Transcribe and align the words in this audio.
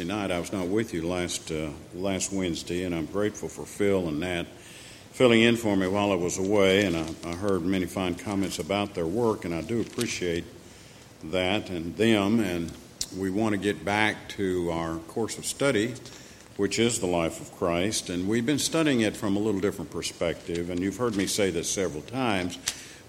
Tonight, 0.00 0.30
I 0.30 0.40
was 0.40 0.50
not 0.50 0.66
with 0.66 0.94
you 0.94 1.06
last 1.06 1.52
uh, 1.52 1.68
last 1.92 2.32
Wednesday, 2.32 2.84
and 2.84 2.94
I'm 2.94 3.04
grateful 3.04 3.50
for 3.50 3.66
Phil 3.66 4.08
and 4.08 4.18
Nat 4.18 4.44
filling 5.12 5.42
in 5.42 5.56
for 5.56 5.76
me 5.76 5.86
while 5.88 6.10
I 6.10 6.14
was 6.14 6.38
away. 6.38 6.86
And 6.86 6.96
I, 6.96 7.06
I 7.28 7.34
heard 7.34 7.60
many 7.66 7.84
fine 7.84 8.14
comments 8.14 8.58
about 8.58 8.94
their 8.94 9.04
work, 9.04 9.44
and 9.44 9.54
I 9.54 9.60
do 9.60 9.82
appreciate 9.82 10.46
that 11.24 11.68
and 11.68 11.94
them. 11.98 12.40
And 12.40 12.72
we 13.14 13.28
want 13.28 13.52
to 13.52 13.58
get 13.58 13.84
back 13.84 14.30
to 14.30 14.70
our 14.70 14.96
course 15.00 15.36
of 15.36 15.44
study, 15.44 15.92
which 16.56 16.78
is 16.78 17.00
the 17.00 17.06
life 17.06 17.38
of 17.38 17.54
Christ. 17.58 18.08
And 18.08 18.26
we've 18.26 18.46
been 18.46 18.58
studying 18.58 19.02
it 19.02 19.14
from 19.14 19.36
a 19.36 19.38
little 19.38 19.60
different 19.60 19.90
perspective. 19.90 20.70
And 20.70 20.80
you've 20.80 20.96
heard 20.96 21.14
me 21.14 21.26
say 21.26 21.50
this 21.50 21.68
several 21.68 22.00
times, 22.00 22.58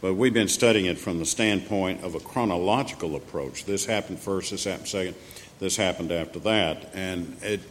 but 0.02 0.16
we've 0.16 0.34
been 0.34 0.50
studying 0.50 0.88
it 0.88 0.98
from 0.98 1.20
the 1.20 1.26
standpoint 1.26 2.04
of 2.04 2.16
a 2.16 2.20
chronological 2.20 3.16
approach. 3.16 3.64
This 3.64 3.86
happened 3.86 4.20
first, 4.20 4.52
this 4.52 4.66
happened 4.66 4.90
second 4.90 5.16
this 5.62 5.78
happened 5.78 6.12
after 6.12 6.40
that. 6.40 6.90
And 6.94 7.38
it, 7.42 7.62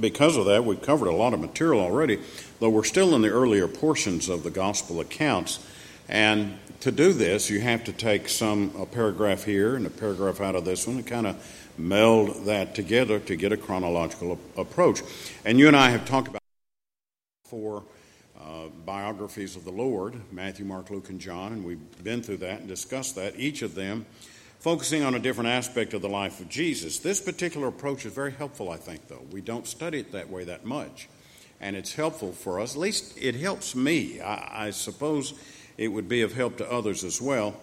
because 0.00 0.38
of 0.38 0.46
that, 0.46 0.64
we've 0.64 0.80
covered 0.80 1.08
a 1.08 1.14
lot 1.14 1.34
of 1.34 1.40
material 1.40 1.80
already, 1.80 2.20
though 2.60 2.70
we're 2.70 2.84
still 2.84 3.14
in 3.14 3.20
the 3.20 3.28
earlier 3.28 3.68
portions 3.68 4.30
of 4.30 4.44
the 4.44 4.50
gospel 4.50 5.00
accounts. 5.00 5.58
And 6.08 6.56
to 6.80 6.92
do 6.92 7.12
this, 7.12 7.50
you 7.50 7.60
have 7.60 7.84
to 7.84 7.92
take 7.92 8.28
some 8.28 8.72
a 8.78 8.86
paragraph 8.86 9.44
here 9.44 9.74
and 9.74 9.84
a 9.84 9.90
paragraph 9.90 10.40
out 10.40 10.54
of 10.54 10.64
this 10.64 10.86
one 10.86 10.96
and 10.96 11.06
kind 11.06 11.26
of 11.26 11.72
meld 11.76 12.46
that 12.46 12.74
together 12.74 13.18
to 13.18 13.36
get 13.36 13.52
a 13.52 13.56
chronological 13.56 14.38
approach. 14.56 15.02
And 15.44 15.58
you 15.58 15.66
and 15.66 15.76
I 15.76 15.90
have 15.90 16.06
talked 16.06 16.28
about 16.28 16.42
four 17.44 17.82
uh, 18.40 18.68
biographies 18.86 19.56
of 19.56 19.64
the 19.64 19.72
Lord 19.72 20.14
Matthew, 20.30 20.64
Mark, 20.64 20.90
Luke, 20.90 21.08
and 21.08 21.20
John, 21.20 21.52
and 21.52 21.64
we've 21.64 22.04
been 22.04 22.22
through 22.22 22.38
that 22.38 22.60
and 22.60 22.68
discussed 22.68 23.16
that. 23.16 23.34
Each 23.36 23.62
of 23.62 23.74
them 23.74 24.06
focusing 24.64 25.02
on 25.02 25.14
a 25.14 25.18
different 25.18 25.50
aspect 25.50 25.92
of 25.92 26.00
the 26.00 26.08
life 26.08 26.40
of 26.40 26.48
Jesus. 26.48 26.98
This 26.98 27.20
particular 27.20 27.68
approach 27.68 28.06
is 28.06 28.14
very 28.14 28.32
helpful, 28.32 28.70
I 28.70 28.78
think, 28.78 29.08
though. 29.08 29.20
We 29.30 29.42
don't 29.42 29.66
study 29.66 29.98
it 29.98 30.12
that 30.12 30.30
way 30.30 30.44
that 30.44 30.64
much. 30.64 31.06
And 31.60 31.76
it's 31.76 31.92
helpful 31.92 32.32
for 32.32 32.60
us. 32.60 32.74
At 32.74 32.80
least 32.80 33.18
it 33.20 33.34
helps 33.34 33.76
me. 33.76 34.22
I, 34.22 34.68
I 34.68 34.70
suppose 34.70 35.34
it 35.76 35.88
would 35.88 36.08
be 36.08 36.22
of 36.22 36.32
help 36.32 36.56
to 36.56 36.72
others 36.72 37.04
as 37.04 37.20
well 37.20 37.60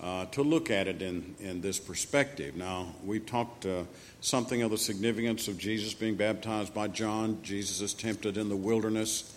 uh, 0.00 0.26
to 0.26 0.44
look 0.44 0.70
at 0.70 0.86
it 0.86 1.02
in, 1.02 1.34
in 1.40 1.60
this 1.60 1.80
perspective. 1.80 2.54
Now, 2.54 2.94
we've 3.04 3.26
talked 3.26 3.66
uh, 3.66 3.82
something 4.20 4.62
of 4.62 4.70
the 4.70 4.78
significance 4.78 5.48
of 5.48 5.58
Jesus 5.58 5.92
being 5.92 6.14
baptized 6.14 6.72
by 6.72 6.86
John. 6.86 7.40
Jesus 7.42 7.80
is 7.80 7.94
tempted 7.94 8.36
in 8.36 8.48
the 8.48 8.56
wilderness. 8.56 9.36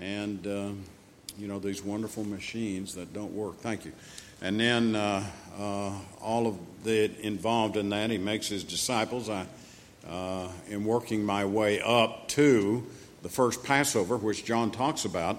And, 0.00 0.44
uh, 0.44 0.70
you 1.38 1.46
know, 1.46 1.60
these 1.60 1.84
wonderful 1.84 2.24
machines 2.24 2.96
that 2.96 3.12
don't 3.12 3.32
work. 3.32 3.58
Thank 3.58 3.84
you. 3.84 3.92
And 4.42 4.58
then 4.58 4.96
uh, 4.96 5.24
uh, 5.56 5.92
all 6.20 6.48
of 6.48 6.58
the 6.82 7.10
involved 7.24 7.76
in 7.76 7.90
that, 7.90 8.10
he 8.10 8.18
makes 8.18 8.48
his 8.48 8.64
disciples. 8.64 9.30
I 9.30 9.46
uh, 10.08 10.48
am 10.68 10.84
working 10.84 11.24
my 11.24 11.44
way 11.44 11.80
up 11.80 12.26
to 12.30 12.84
the 13.22 13.28
first 13.28 13.62
Passover, 13.62 14.16
which 14.16 14.44
John 14.44 14.72
talks 14.72 15.04
about. 15.04 15.38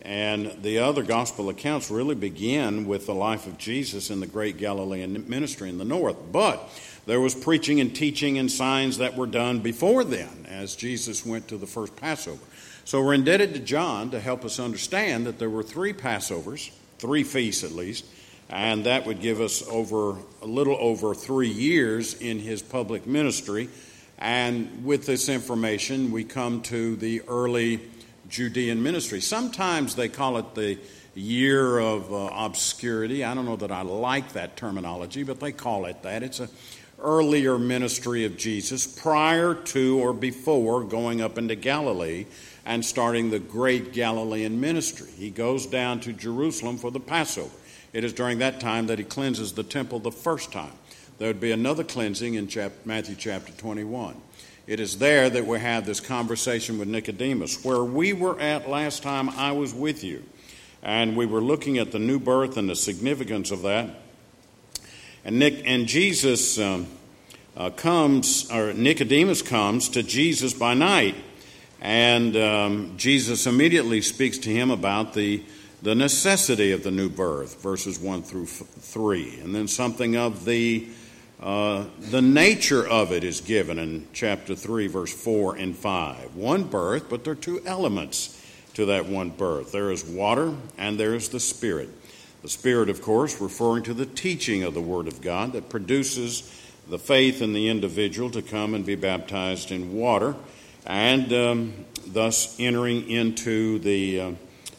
And 0.00 0.50
the 0.62 0.78
other 0.78 1.02
gospel 1.02 1.50
accounts 1.50 1.90
really 1.90 2.14
begin 2.14 2.86
with 2.86 3.04
the 3.04 3.14
life 3.14 3.46
of 3.46 3.58
Jesus 3.58 4.08
in 4.10 4.20
the 4.20 4.26
great 4.26 4.56
Galilean 4.56 5.28
ministry 5.28 5.68
in 5.68 5.76
the 5.76 5.84
north. 5.84 6.16
But 6.32 6.66
there 7.04 7.20
was 7.20 7.34
preaching 7.34 7.80
and 7.80 7.94
teaching 7.94 8.38
and 8.38 8.50
signs 8.50 8.96
that 8.96 9.14
were 9.14 9.26
done 9.26 9.60
before 9.60 10.04
then 10.04 10.46
as 10.48 10.74
Jesus 10.74 11.26
went 11.26 11.48
to 11.48 11.58
the 11.58 11.66
first 11.66 11.96
Passover. 11.96 12.42
So 12.86 13.04
we're 13.04 13.12
indebted 13.12 13.52
to 13.52 13.60
John 13.60 14.10
to 14.10 14.18
help 14.18 14.42
us 14.42 14.58
understand 14.58 15.26
that 15.26 15.38
there 15.38 15.50
were 15.50 15.62
three 15.62 15.92
Passovers, 15.92 16.70
three 16.98 17.24
feasts 17.24 17.62
at 17.62 17.72
least, 17.72 18.06
and 18.52 18.84
that 18.84 19.06
would 19.06 19.22
give 19.22 19.40
us 19.40 19.66
over 19.66 20.18
a 20.42 20.46
little 20.46 20.76
over 20.78 21.14
three 21.14 21.48
years 21.48 22.12
in 22.12 22.38
his 22.38 22.60
public 22.60 23.06
ministry. 23.06 23.70
And 24.18 24.84
with 24.84 25.06
this 25.06 25.30
information, 25.30 26.12
we 26.12 26.24
come 26.24 26.60
to 26.64 26.94
the 26.96 27.22
early 27.22 27.80
Judean 28.28 28.82
ministry. 28.82 29.22
Sometimes 29.22 29.94
they 29.94 30.10
call 30.10 30.36
it 30.36 30.54
the 30.54 30.78
year 31.14 31.78
of 31.78 32.12
uh, 32.12 32.28
obscurity. 32.30 33.24
I 33.24 33.32
don't 33.32 33.46
know 33.46 33.56
that 33.56 33.72
I 33.72 33.82
like 33.82 34.34
that 34.34 34.54
terminology, 34.58 35.22
but 35.22 35.40
they 35.40 35.52
call 35.52 35.86
it 35.86 36.02
that. 36.02 36.22
It's 36.22 36.40
an 36.40 36.50
earlier 37.02 37.58
ministry 37.58 38.26
of 38.26 38.36
Jesus 38.36 38.86
prior 38.86 39.54
to 39.54 39.98
or 39.98 40.12
before 40.12 40.84
going 40.84 41.22
up 41.22 41.38
into 41.38 41.54
Galilee 41.54 42.26
and 42.66 42.84
starting 42.84 43.30
the 43.30 43.38
great 43.38 43.94
Galilean 43.94 44.60
ministry. 44.60 45.08
He 45.16 45.30
goes 45.30 45.64
down 45.64 46.00
to 46.00 46.12
Jerusalem 46.12 46.76
for 46.76 46.90
the 46.90 47.00
Passover. 47.00 47.50
It 47.92 48.04
is 48.04 48.12
during 48.12 48.38
that 48.38 48.58
time 48.58 48.86
that 48.86 48.98
he 48.98 49.04
cleanses 49.04 49.52
the 49.52 49.62
temple 49.62 49.98
the 49.98 50.10
first 50.10 50.50
time. 50.50 50.72
There 51.18 51.28
would 51.28 51.40
be 51.40 51.52
another 51.52 51.84
cleansing 51.84 52.34
in 52.34 52.48
Matthew 52.84 53.14
chapter 53.16 53.52
21. 53.52 54.16
It 54.66 54.80
is 54.80 54.98
there 54.98 55.28
that 55.28 55.46
we 55.46 55.58
have 55.58 55.84
this 55.84 56.00
conversation 56.00 56.78
with 56.78 56.88
Nicodemus. 56.88 57.64
Where 57.64 57.84
we 57.84 58.12
were 58.12 58.40
at 58.40 58.68
last 58.68 59.02
time 59.02 59.28
I 59.28 59.52
was 59.52 59.74
with 59.74 60.02
you, 60.02 60.24
and 60.82 61.16
we 61.16 61.26
were 61.26 61.40
looking 61.40 61.78
at 61.78 61.92
the 61.92 61.98
new 61.98 62.18
birth 62.18 62.56
and 62.56 62.68
the 62.68 62.76
significance 62.76 63.50
of 63.50 63.62
that. 63.62 63.90
And, 65.24 65.38
Nick, 65.38 65.62
and 65.66 65.86
Jesus 65.86 66.58
um, 66.58 66.86
uh, 67.56 67.70
comes, 67.70 68.50
or 68.50 68.72
Nicodemus 68.72 69.42
comes 69.42 69.88
to 69.90 70.02
Jesus 70.02 70.54
by 70.54 70.74
night, 70.74 71.16
and 71.80 72.36
um, 72.36 72.94
Jesus 72.96 73.46
immediately 73.46 74.00
speaks 74.00 74.38
to 74.38 74.50
him 74.50 74.70
about 74.70 75.12
the 75.12 75.42
the 75.82 75.94
necessity 75.96 76.70
of 76.70 76.84
the 76.84 76.92
new 76.92 77.08
birth, 77.08 77.60
verses 77.60 77.98
1 77.98 78.22
through 78.22 78.46
3. 78.46 79.40
And 79.40 79.52
then 79.52 79.66
something 79.66 80.16
of 80.16 80.44
the, 80.44 80.88
uh, 81.40 81.86
the 81.98 82.22
nature 82.22 82.86
of 82.86 83.10
it 83.12 83.24
is 83.24 83.40
given 83.40 83.80
in 83.80 84.06
chapter 84.12 84.54
3, 84.54 84.86
verse 84.86 85.12
4 85.12 85.56
and 85.56 85.76
5. 85.76 86.36
One 86.36 86.64
birth, 86.64 87.10
but 87.10 87.24
there 87.24 87.32
are 87.32 87.36
two 87.36 87.60
elements 87.66 88.38
to 88.74 88.86
that 88.86 89.04
one 89.04 89.28
birth 89.28 89.70
there 89.72 89.90
is 89.90 90.02
water 90.02 90.54
and 90.78 90.98
there 90.98 91.14
is 91.14 91.28
the 91.28 91.40
Spirit. 91.40 91.90
The 92.42 92.48
Spirit, 92.48 92.88
of 92.88 93.02
course, 93.02 93.40
referring 93.40 93.82
to 93.84 93.94
the 93.94 94.06
teaching 94.06 94.62
of 94.62 94.74
the 94.74 94.80
Word 94.80 95.08
of 95.08 95.20
God 95.20 95.52
that 95.52 95.68
produces 95.68 96.42
the 96.88 96.98
faith 96.98 97.42
in 97.42 97.52
the 97.52 97.68
individual 97.68 98.30
to 98.30 98.40
come 98.42 98.74
and 98.74 98.86
be 98.86 98.94
baptized 98.94 99.70
in 99.70 99.94
water, 99.94 100.34
and 100.84 101.32
um, 101.32 101.84
thus 102.06 102.58
entering 102.60 103.10
into 103.10 103.80
the. 103.80 104.20
Uh, 104.20 104.32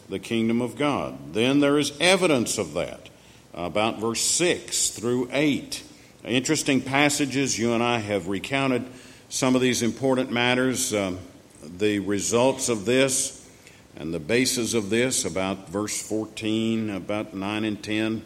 the 0.10 0.20
kingdom 0.20 0.62
of 0.62 0.76
God. 0.76 1.34
Then 1.34 1.60
there 1.60 1.78
is 1.78 1.94
evidence 2.00 2.58
of 2.58 2.74
that, 2.74 3.10
about 3.54 4.00
verse 4.00 4.22
6 4.22 4.90
through 4.90 5.30
8. 5.32 5.84
Interesting 6.26 6.82
passages. 6.82 7.58
You 7.58 7.74
and 7.74 7.84
I 7.84 8.00
have 8.00 8.28
recounted 8.28 8.86
some 9.30 9.56
of 9.56 9.62
these 9.62 9.82
important 9.82 10.32
matters, 10.32 10.94
um, 10.94 11.20
the 11.78 12.00
results 12.00 12.70
of 12.70 12.86
this, 12.86 13.44
and 13.96 14.14
the 14.14 14.20
basis 14.20 14.74
of 14.74 14.90
this, 14.90 15.26
about 15.26 15.70
verse 15.70 16.02
14, 16.02 16.90
about 16.92 17.34
9 17.34 17.66
and 17.66 17.84
10. 17.84 18.24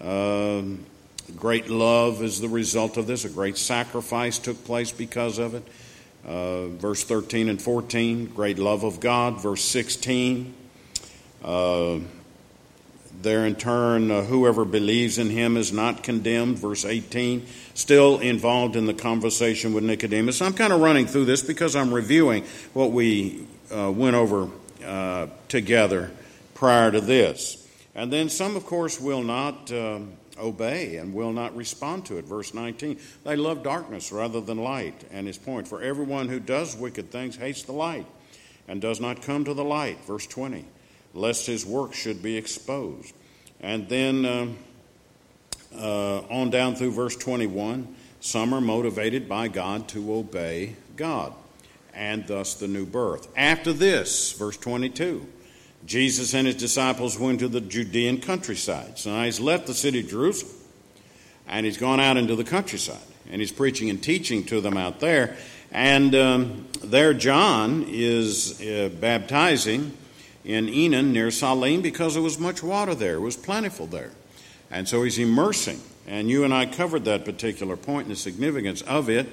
Uh, 0.00 0.62
great 1.36 1.68
love 1.68 2.22
is 2.22 2.40
the 2.40 2.48
result 2.48 2.96
of 2.96 3.06
this. 3.06 3.24
A 3.24 3.28
great 3.28 3.56
sacrifice 3.56 4.38
took 4.38 4.64
place 4.64 4.92
because 4.92 5.38
of 5.38 5.54
it. 5.54 5.62
Uh, 6.26 6.68
verse 6.68 7.04
13 7.04 7.48
and 7.48 7.60
14, 7.60 8.26
great 8.26 8.58
love 8.58 8.84
of 8.84 9.00
God. 9.00 9.40
Verse 9.40 9.64
16, 9.64 10.54
uh, 11.44 11.98
there, 13.20 13.46
in 13.46 13.56
turn, 13.56 14.10
uh, 14.10 14.22
whoever 14.22 14.64
believes 14.64 15.18
in 15.18 15.30
him 15.30 15.56
is 15.56 15.72
not 15.72 16.02
condemned. 16.02 16.58
Verse 16.58 16.84
18, 16.84 17.46
still 17.74 18.20
involved 18.20 18.76
in 18.76 18.86
the 18.86 18.94
conversation 18.94 19.74
with 19.74 19.82
Nicodemus. 19.82 20.40
I'm 20.40 20.52
kind 20.52 20.72
of 20.72 20.80
running 20.80 21.06
through 21.06 21.24
this 21.24 21.42
because 21.42 21.74
I'm 21.74 21.92
reviewing 21.92 22.44
what 22.74 22.92
we 22.92 23.46
uh, 23.74 23.90
went 23.90 24.14
over 24.14 24.48
uh, 24.84 25.26
together 25.48 26.10
prior 26.54 26.92
to 26.92 27.00
this. 27.00 27.66
And 27.94 28.12
then 28.12 28.28
some, 28.28 28.54
of 28.54 28.64
course, 28.64 29.00
will 29.00 29.22
not 29.22 29.72
uh, 29.72 29.98
obey 30.38 30.96
and 30.98 31.12
will 31.12 31.32
not 31.32 31.56
respond 31.56 32.06
to 32.06 32.18
it. 32.18 32.24
Verse 32.24 32.54
19, 32.54 33.00
they 33.24 33.34
love 33.34 33.64
darkness 33.64 34.12
rather 34.12 34.40
than 34.40 34.58
light. 34.58 35.04
And 35.10 35.26
his 35.26 35.38
point, 35.38 35.66
for 35.66 35.82
everyone 35.82 36.28
who 36.28 36.38
does 36.38 36.76
wicked 36.76 37.10
things 37.10 37.34
hates 37.34 37.64
the 37.64 37.72
light 37.72 38.06
and 38.68 38.80
does 38.80 39.00
not 39.00 39.22
come 39.22 39.44
to 39.44 39.54
the 39.54 39.64
light. 39.64 40.04
Verse 40.04 40.26
20 40.26 40.64
lest 41.14 41.46
his 41.46 41.64
work 41.64 41.94
should 41.94 42.22
be 42.22 42.36
exposed. 42.36 43.14
And 43.60 43.88
then 43.88 44.24
uh, 44.24 44.48
uh, 45.76 46.18
on 46.30 46.50
down 46.50 46.76
through 46.76 46.92
verse 46.92 47.16
21, 47.16 47.94
some 48.20 48.52
are 48.52 48.60
motivated 48.60 49.28
by 49.28 49.48
God 49.48 49.88
to 49.88 50.12
obey 50.14 50.76
God, 50.96 51.32
and 51.94 52.26
thus 52.26 52.54
the 52.54 52.68
new 52.68 52.86
birth. 52.86 53.28
After 53.36 53.72
this, 53.72 54.32
verse 54.32 54.56
22, 54.56 55.26
Jesus 55.86 56.34
and 56.34 56.46
his 56.46 56.56
disciples 56.56 57.18
went 57.18 57.40
to 57.40 57.48
the 57.48 57.60
Judean 57.60 58.20
countryside. 58.20 58.98
So 58.98 59.10
now 59.10 59.24
he's 59.24 59.40
left 59.40 59.66
the 59.66 59.74
city 59.74 60.00
of 60.00 60.08
Jerusalem, 60.08 60.54
and 61.46 61.64
he's 61.64 61.78
gone 61.78 62.00
out 62.00 62.16
into 62.16 62.34
the 62.34 62.44
countryside, 62.44 62.98
and 63.30 63.40
he's 63.40 63.52
preaching 63.52 63.88
and 63.88 64.02
teaching 64.02 64.44
to 64.46 64.60
them 64.60 64.76
out 64.76 65.00
there. 65.00 65.36
And 65.70 66.14
um, 66.14 66.66
there, 66.82 67.14
John 67.14 67.84
is 67.88 68.60
uh, 68.60 68.90
baptizing 69.00 69.96
in 70.48 70.66
Enon 70.66 71.12
near 71.12 71.30
Salim 71.30 71.82
because 71.82 72.14
there 72.14 72.22
was 72.22 72.38
much 72.38 72.62
water 72.62 72.94
there. 72.94 73.16
It 73.16 73.20
was 73.20 73.36
plentiful 73.36 73.86
there. 73.86 74.10
And 74.70 74.88
so 74.88 75.02
he's 75.02 75.18
immersing. 75.18 75.80
And 76.06 76.30
you 76.30 76.42
and 76.42 76.54
I 76.54 76.64
covered 76.64 77.04
that 77.04 77.26
particular 77.26 77.76
point 77.76 78.06
and 78.06 78.16
the 78.16 78.18
significance 78.18 78.80
of 78.82 79.10
it. 79.10 79.28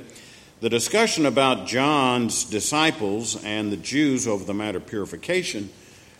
The 0.60 0.70
discussion 0.70 1.26
about 1.26 1.68
John's 1.68 2.44
disciples 2.44 3.42
and 3.46 3.72
the 3.72 3.78
Jews 3.78 4.28
over 4.28 4.44
the 4.44 4.54
matter 4.54 4.78
of 4.78 4.88
purification 4.88 5.70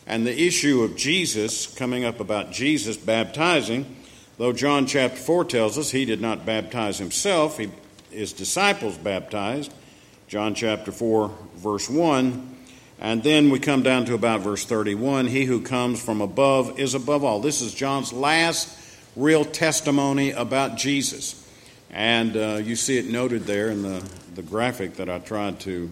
and 0.08 0.26
the 0.26 0.42
issue 0.42 0.82
of 0.84 0.96
Jesus 0.96 1.68
coming 1.68 2.06
up 2.06 2.22
about 2.22 2.52
Jesus 2.52 2.96
baptizing, 2.96 3.98
though 4.38 4.54
John 4.54 4.86
chapter 4.86 5.18
4 5.18 5.46
tells 5.46 5.78
us 5.78 5.92
he 5.92 6.06
did 6.06 6.22
not 6.22 6.46
baptize 6.46 7.00
himself, 7.00 7.58
he, 7.58 7.70
his 8.12 8.32
disciples 8.32 8.98
baptized. 8.98 9.74
John 10.28 10.56
chapter 10.56 10.92
4, 10.92 11.32
verse 11.56 11.90
1. 11.90 12.55
And 13.00 13.24
then 13.24 13.50
we 13.50 13.60
come 13.60 13.84
down 13.84 14.06
to 14.06 14.14
about 14.14 14.42
verse 14.42 14.66
31 14.66 15.28
He 15.28 15.46
who 15.46 15.62
comes 15.62 16.02
from 16.02 16.22
above 16.22 16.80
is 16.80 16.94
above 16.94 17.24
all. 17.24 17.40
This 17.40 17.62
is 17.62 17.74
John's 17.74 18.14
last 18.14 18.70
real 19.16 19.46
testimony 19.46 20.32
about 20.32 20.78
Jesus. 20.78 21.42
And 21.92 22.36
uh, 22.36 22.60
you 22.64 22.76
see 22.76 22.98
it 22.98 23.08
noted 23.08 23.44
there 23.44 23.70
in 23.70 23.82
the, 23.82 24.04
the 24.34 24.42
graphic 24.42 24.96
that 24.96 25.10
I 25.10 25.20
tried 25.20 25.60
to 25.62 25.90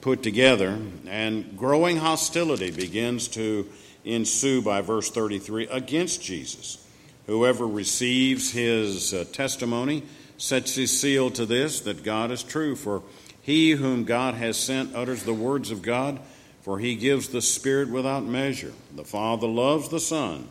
put 0.00 0.22
together. 0.22 0.78
And 1.06 1.56
growing 1.56 1.96
hostility 1.96 2.70
begins 2.70 3.28
to 3.28 3.68
ensue 4.04 4.62
by 4.62 4.80
verse 4.80 5.10
33 5.10 5.68
against 5.68 6.22
Jesus. 6.22 6.84
Whoever 7.26 7.66
receives 7.66 8.50
his 8.50 9.14
uh, 9.14 9.24
testimony 9.32 10.02
sets 10.38 10.74
his 10.74 11.00
seal 11.00 11.30
to 11.30 11.46
this 11.46 11.80
that 11.82 12.02
God 12.02 12.32
is 12.32 12.42
true. 12.42 12.74
For 12.74 13.02
he 13.42 13.72
whom 13.72 14.04
God 14.04 14.34
has 14.34 14.56
sent 14.56 14.94
utters 14.94 15.22
the 15.22 15.34
words 15.34 15.70
of 15.70 15.82
God 15.82 16.20
for 16.62 16.78
he 16.78 16.94
gives 16.94 17.28
the 17.28 17.42
Spirit 17.42 17.90
without 17.90 18.24
measure. 18.24 18.72
The 18.94 19.04
Father 19.04 19.48
loves 19.48 19.88
the 19.88 20.00
Son 20.00 20.48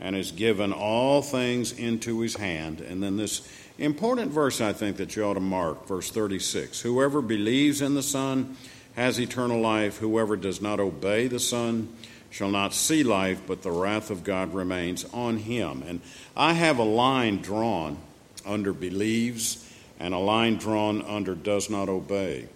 and 0.00 0.14
has 0.14 0.30
given 0.30 0.72
all 0.72 1.20
things 1.22 1.72
into 1.72 2.20
his 2.20 2.36
hand. 2.36 2.80
And 2.80 3.02
then 3.02 3.16
this 3.16 3.46
important 3.78 4.30
verse, 4.30 4.60
I 4.60 4.72
think, 4.72 4.96
that 4.96 5.16
you 5.16 5.24
ought 5.24 5.34
to 5.34 5.40
mark, 5.40 5.86
verse 5.86 6.10
36 6.10 6.80
Whoever 6.80 7.20
believes 7.20 7.82
in 7.82 7.94
the 7.94 8.02
Son 8.02 8.56
has 8.94 9.20
eternal 9.20 9.60
life. 9.60 9.98
Whoever 9.98 10.36
does 10.36 10.62
not 10.62 10.80
obey 10.80 11.26
the 11.26 11.40
Son 11.40 11.88
shall 12.30 12.50
not 12.50 12.74
see 12.74 13.02
life, 13.02 13.40
but 13.46 13.62
the 13.62 13.70
wrath 13.70 14.10
of 14.10 14.22
God 14.22 14.54
remains 14.54 15.04
on 15.12 15.38
him. 15.38 15.82
And 15.86 16.00
I 16.36 16.52
have 16.52 16.78
a 16.78 16.84
line 16.84 17.38
drawn 17.38 17.98
under 18.46 18.72
believes 18.72 19.64
and 19.98 20.14
a 20.14 20.18
line 20.18 20.56
drawn 20.56 21.02
under 21.02 21.34
does 21.34 21.68
not 21.68 21.88
obey 21.88 22.48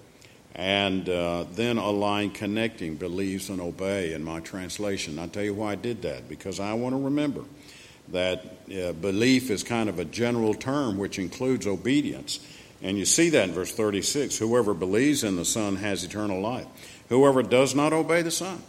and 0.55 1.09
uh, 1.09 1.45
then 1.53 1.79
a 1.79 1.91
line 1.91 2.31
connecting 2.31 2.97
believes 2.97 3.49
and 3.49 3.61
obey 3.61 4.13
in 4.13 4.23
my 4.23 4.41
translation. 4.41 5.19
I'll 5.19 5.29
tell 5.29 5.43
you 5.43 5.55
why 5.55 5.73
I 5.73 5.75
did 5.77 6.03
that 6.03 6.29
because 6.29 6.61
I 6.61 6.75
want 6.75 6.95
to 6.95 7.03
remember 7.03 7.45
that 8.09 8.45
uh, 8.71 8.93
belief 8.93 9.51
is 9.51 9.63
kind 9.63 9.89
of 9.89 9.99
a 9.99 10.05
general 10.05 10.55
term 10.55 10.99
which 10.99 11.19
includes 11.19 11.67
obedience. 11.67 12.41
And 12.83 12.99
you 12.99 13.05
see 13.05 13.31
that 13.31 13.49
in 13.49 13.55
verse 13.55 13.73
36 13.73 14.37
whoever 14.39 14.75
believes 14.75 15.25
in 15.25 15.37
the 15.37 15.45
Son 15.45 15.77
has 15.77 16.05
eternal 16.05 16.41
life. 16.41 16.67
Whoever 17.09 17.43
does 17.43 17.75
not 17.75 17.93
obey 17.93 18.23
the 18.23 18.31
Son 18.31 18.63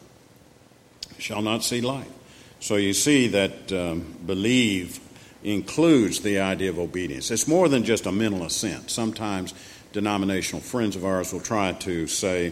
shall 1.17 1.41
not 1.41 1.63
see 1.63 1.81
life. 1.81 2.11
So 2.59 2.77
you 2.77 2.93
see 2.93 3.27
that 3.27 3.73
um, 3.73 4.15
believe 4.25 4.99
includes 5.43 6.21
the 6.21 6.39
idea 6.39 6.69
of 6.69 6.79
obedience. 6.79 7.29
It's 7.29 7.47
more 7.47 7.67
than 7.67 7.83
just 7.83 8.05
a 8.05 8.11
mental 8.11 8.43
assent. 8.43 8.89
Sometimes 8.89 9.53
denominational 9.93 10.61
friends 10.61 10.95
of 10.95 11.05
ours 11.05 11.31
will 11.31 11.39
try 11.39 11.71
to 11.71 12.07
say, 12.07 12.51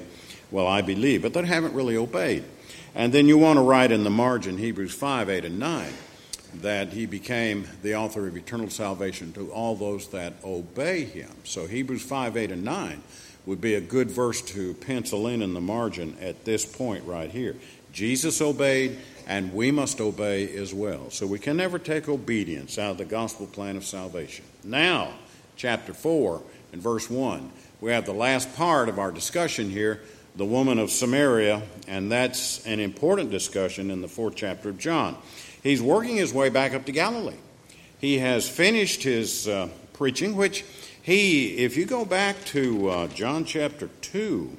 Well, 0.50 0.68
I 0.68 0.82
believe, 0.82 1.24
but 1.24 1.34
they 1.34 1.46
haven't 1.46 1.74
really 1.74 1.98
obeyed. 1.98 2.46
And 2.96 3.14
then 3.14 3.28
you 3.28 3.38
want 3.38 3.58
to 3.58 3.64
write 3.64 3.92
in 3.92 4.04
the 4.04 4.10
margin 4.10 4.58
Hebrews 4.58 4.94
5, 4.94 5.30
8, 5.30 5.46
and 5.46 5.60
9 5.60 5.94
that 6.56 6.90
he 6.90 7.06
became 7.06 7.66
the 7.82 7.96
author 7.96 8.28
of 8.28 8.36
eternal 8.36 8.70
salvation 8.70 9.32
to 9.34 9.50
all 9.52 9.76
those 9.76 10.10
that 10.10 10.34
obey 10.44 11.06
him. 11.06 11.32
So 11.44 11.66
Hebrews 11.66 12.04
5, 12.04 12.36
8, 12.36 12.52
and 12.52 12.64
9 12.64 13.02
would 13.46 13.62
be 13.62 13.76
a 13.76 13.82
good 13.82 14.12
verse 14.12 14.42
to 14.42 14.74
pencil 14.76 15.28
in 15.28 15.42
in 15.42 15.54
the 15.54 15.62
margin 15.62 16.16
at 16.20 16.46
this 16.46 16.66
point 16.66 17.06
right 17.06 17.32
here. 17.32 17.56
Jesus 17.94 18.42
obeyed, 18.42 18.98
and 19.28 19.54
we 19.54 19.72
must 19.72 20.00
obey 20.02 20.56
as 20.58 20.74
well. 20.74 21.10
So 21.10 21.26
we 21.26 21.40
can 21.40 21.58
never 21.58 21.80
take 21.80 22.08
obedience 22.08 22.78
out 22.78 22.92
of 22.92 22.98
the 22.98 23.06
gospel 23.06 23.48
plan 23.48 23.78
of 23.78 23.86
salvation. 23.86 24.46
Now, 24.64 25.14
chapter 25.56 25.94
4, 25.94 26.42
in 26.72 26.82
verse 26.82 27.10
1. 27.10 27.52
We 27.80 27.92
have 27.92 28.06
the 28.06 28.14
last 28.14 28.56
part 28.56 28.90
of 28.90 29.00
our 29.00 29.12
discussion 29.12 29.70
here, 29.70 30.02
the 30.36 30.46
woman 30.46 30.80
of 30.80 30.92
Samaria, 30.92 31.62
and 31.88 32.12
that's 32.12 32.66
an 32.66 32.80
important 32.80 33.32
discussion 33.32 33.92
in 33.92 34.02
the 34.02 34.08
fourth 34.08 34.36
chapter 34.36 34.70
of 34.70 34.78
John. 34.78 35.18
He's 35.64 35.82
working 35.82 36.16
his 36.16 36.34
way 36.34 36.50
back 36.50 36.74
up 36.74 36.86
to 36.86 36.92
Galilee. 36.92 37.36
He 38.00 38.20
has 38.20 38.48
finished 38.48 39.04
his 39.04 39.48
uh, 39.48 39.70
preaching, 39.94 40.36
which 40.36 40.66
he, 41.02 41.58
if 41.58 41.78
you 41.78 41.86
go 41.86 42.06
back 42.06 42.44
to 42.46 42.90
uh, 42.90 43.08
John 43.08 43.46
chapter 43.46 43.90
2, 44.02 44.58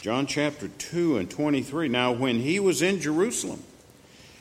John 0.00 0.26
chapter 0.26 0.68
2 0.68 1.18
and 1.18 1.30
23, 1.30 1.88
now 1.88 2.12
when 2.12 2.40
he 2.40 2.60
was 2.60 2.82
in 2.82 3.00
Jerusalem, 3.00 3.62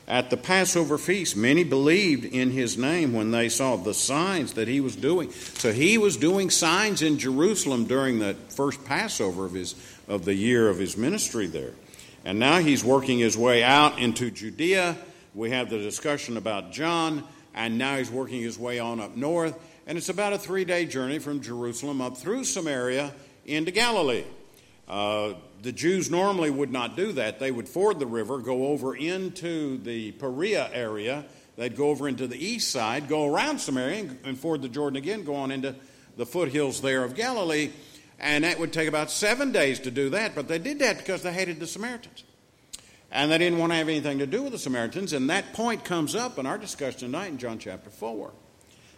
at 0.07 0.29
the 0.29 0.37
Passover 0.37 0.97
feast, 0.97 1.35
many 1.35 1.63
believed 1.63 2.25
in 2.25 2.51
his 2.51 2.77
name 2.77 3.13
when 3.13 3.31
they 3.31 3.49
saw 3.49 3.75
the 3.75 3.93
signs 3.93 4.53
that 4.53 4.67
he 4.67 4.79
was 4.79 4.95
doing. 4.95 5.31
So 5.31 5.71
he 5.71 5.97
was 5.97 6.15
doing 6.15 6.49
signs 6.49 7.01
in 7.01 7.17
Jerusalem 7.17 7.85
during 7.85 8.19
the 8.19 8.35
first 8.49 8.85
Passover 8.85 9.45
of 9.45 9.53
his 9.53 9.75
of 10.07 10.25
the 10.25 10.33
year 10.33 10.69
of 10.69 10.77
his 10.77 10.97
ministry 10.97 11.47
there. 11.47 11.71
And 12.23 12.39
now 12.39 12.59
he's 12.59 12.83
working 12.83 13.19
his 13.19 13.37
way 13.37 13.63
out 13.63 13.99
into 13.99 14.31
Judea. 14.31 14.97
We 15.33 15.51
have 15.51 15.69
the 15.69 15.79
discussion 15.79 16.37
about 16.37 16.71
John, 16.71 17.23
and 17.53 17.77
now 17.77 17.97
he's 17.97 18.11
working 18.11 18.41
his 18.41 18.57
way 18.57 18.79
on 18.79 18.99
up 18.99 19.15
north. 19.15 19.57
And 19.87 19.97
it's 19.97 20.09
about 20.09 20.33
a 20.33 20.37
three 20.37 20.65
day 20.65 20.85
journey 20.85 21.19
from 21.19 21.41
Jerusalem 21.41 22.01
up 22.01 22.17
through 22.17 22.43
Samaria 22.45 23.11
into 23.45 23.71
Galilee. 23.71 24.23
Uh, 24.87 25.33
the 25.61 25.71
Jews 25.71 26.11
normally 26.11 26.49
would 26.49 26.71
not 26.71 26.95
do 26.95 27.11
that. 27.13 27.39
They 27.39 27.51
would 27.51 27.67
ford 27.67 27.99
the 27.99 28.05
river, 28.05 28.37
go 28.39 28.67
over 28.67 28.95
into 28.95 29.77
the 29.77 30.11
Perea 30.13 30.69
area. 30.71 31.25
They'd 31.57 31.75
go 31.75 31.89
over 31.89 32.07
into 32.07 32.27
the 32.27 32.37
east 32.37 32.69
side, 32.69 33.07
go 33.07 33.25
around 33.25 33.59
Samaria, 33.59 34.09
and 34.23 34.37
ford 34.37 34.61
the 34.61 34.69
Jordan 34.69 34.97
again, 34.97 35.23
go 35.23 35.35
on 35.35 35.51
into 35.51 35.75
the 36.17 36.25
foothills 36.25 36.81
there 36.81 37.03
of 37.03 37.15
Galilee. 37.15 37.71
And 38.19 38.43
that 38.43 38.59
would 38.59 38.71
take 38.71 38.87
about 38.87 39.11
seven 39.11 39.51
days 39.51 39.79
to 39.81 39.91
do 39.91 40.09
that. 40.11 40.35
But 40.35 40.47
they 40.47 40.59
did 40.59 40.79
that 40.79 40.97
because 40.97 41.23
they 41.23 41.33
hated 41.33 41.59
the 41.59 41.67
Samaritans. 41.67 42.23
And 43.11 43.31
they 43.31 43.37
didn't 43.37 43.59
want 43.59 43.71
to 43.71 43.77
have 43.77 43.89
anything 43.89 44.19
to 44.19 44.27
do 44.27 44.43
with 44.43 44.51
the 44.51 44.59
Samaritans. 44.59 45.13
And 45.13 45.29
that 45.29 45.53
point 45.53 45.83
comes 45.83 46.15
up 46.15 46.37
in 46.37 46.45
our 46.45 46.57
discussion 46.57 46.99
tonight 46.99 47.27
in 47.27 47.37
John 47.37 47.59
chapter 47.59 47.89
4. 47.89 48.31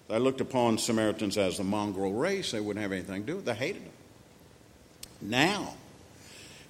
They 0.07 0.19
looked 0.19 0.42
upon 0.42 0.78
Samaritans 0.78 1.38
as 1.38 1.57
the 1.57 1.63
mongrel 1.63 2.13
race. 2.13 2.51
They 2.51 2.60
wouldn't 2.60 2.81
have 2.81 2.92
anything 2.92 3.22
to 3.22 3.28
do 3.28 3.36
with 3.38 3.48
it. 3.48 3.51
They 3.51 3.56
hated 3.56 3.86
them. 3.86 3.92
Now, 5.22 5.74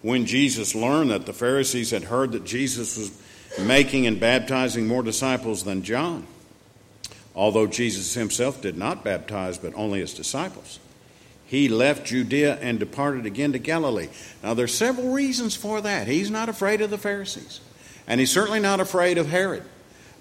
when 0.01 0.25
Jesus 0.25 0.75
learned 0.75 1.11
that 1.11 1.25
the 1.25 1.33
Pharisees 1.33 1.91
had 1.91 2.03
heard 2.03 2.31
that 2.33 2.45
Jesus 2.45 2.97
was 2.97 3.21
making 3.65 4.07
and 4.07 4.19
baptizing 4.19 4.87
more 4.87 5.03
disciples 5.03 5.63
than 5.63 5.83
John, 5.83 6.25
although 7.35 7.67
Jesus 7.67 8.13
himself 8.13 8.61
did 8.61 8.77
not 8.77 9.03
baptize 9.03 9.57
but 9.57 9.73
only 9.75 9.99
his 9.99 10.13
disciples, 10.13 10.79
he 11.45 11.69
left 11.69 12.05
Judea 12.05 12.57
and 12.61 12.77
departed 12.77 13.25
again 13.25 13.53
to 13.53 13.59
Galilee. 13.59 14.09
Now, 14.43 14.53
there's 14.53 14.73
several 14.73 15.13
reasons 15.13 15.55
for 15.55 15.79
that. 15.81 16.07
He's 16.07 16.29
not 16.29 16.49
afraid 16.49 16.81
of 16.81 16.89
the 16.89 16.97
Pharisees, 16.97 17.61
and 18.05 18.19
he's 18.19 18.31
certainly 18.31 18.59
not 18.59 18.79
afraid 18.79 19.17
of 19.17 19.29
Herod. 19.29 19.63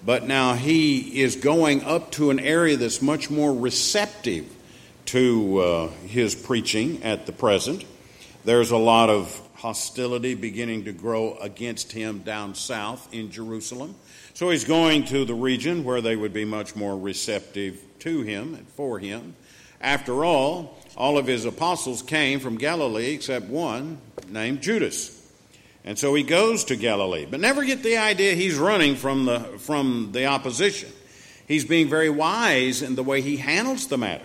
But 0.05 0.25
now 0.25 0.55
he 0.55 1.21
is 1.21 1.37
going 1.37 1.83
up 1.83 2.13
to 2.13 2.31
an 2.31 2.39
area 2.39 2.77
that's 2.77 3.03
much 3.03 3.29
more 3.29 3.53
receptive 3.53 4.47
to 5.07 5.59
uh, 5.59 5.89
his 6.07 6.35
preaching 6.35 7.03
at 7.03 7.27
the 7.27 7.33
present. 7.33 7.85
There's 8.47 8.71
a 8.71 8.77
lot 8.77 9.11
of 9.11 9.43
hostility 9.55 10.37
beginning 10.37 10.85
to 10.85 10.93
grow 10.93 11.37
against 11.39 11.91
him 11.91 12.21
down 12.21 12.55
south 12.55 13.13
in 13.13 13.33
Jerusalem. 13.33 13.97
So 14.35 14.51
he's 14.51 14.65
going 14.65 15.07
to 15.07 15.25
the 15.25 15.35
region 15.35 15.83
where 15.83 16.01
they 16.01 16.15
would 16.15 16.33
be 16.33 16.45
much 16.45 16.77
more 16.77 16.97
receptive 16.97 17.83
to 17.99 18.23
him 18.23 18.55
and 18.55 18.69
for 18.69 19.01
him. 19.01 19.35
After 19.81 20.25
all, 20.25 20.79
all 20.97 21.19
of 21.19 21.27
his 21.27 21.45
apostles 21.45 22.03
came 22.03 22.39
from 22.39 22.57
Galilee 22.57 23.15
except 23.15 23.47
one 23.47 23.99
named 24.29 24.63
Judas. 24.63 25.29
And 25.85 25.99
so 25.99 26.15
he 26.15 26.23
goes 26.23 26.63
to 26.67 26.77
Galilee. 26.77 27.27
But 27.29 27.41
never 27.41 27.65
get 27.65 27.83
the 27.83 27.97
idea 27.97 28.35
he's 28.35 28.59
running 28.59 28.95
from 28.95 29.25
the, 29.25 29.41
from 29.59 30.11
the 30.13 30.27
opposition. 30.27 30.93
He's 31.49 31.65
being 31.65 31.89
very 31.89 32.11
wise 32.11 32.81
in 32.81 32.95
the 32.95 33.03
way 33.03 33.23
he 33.23 33.39
handles 33.39 33.89
the 33.89 33.99
matter. 33.99 34.23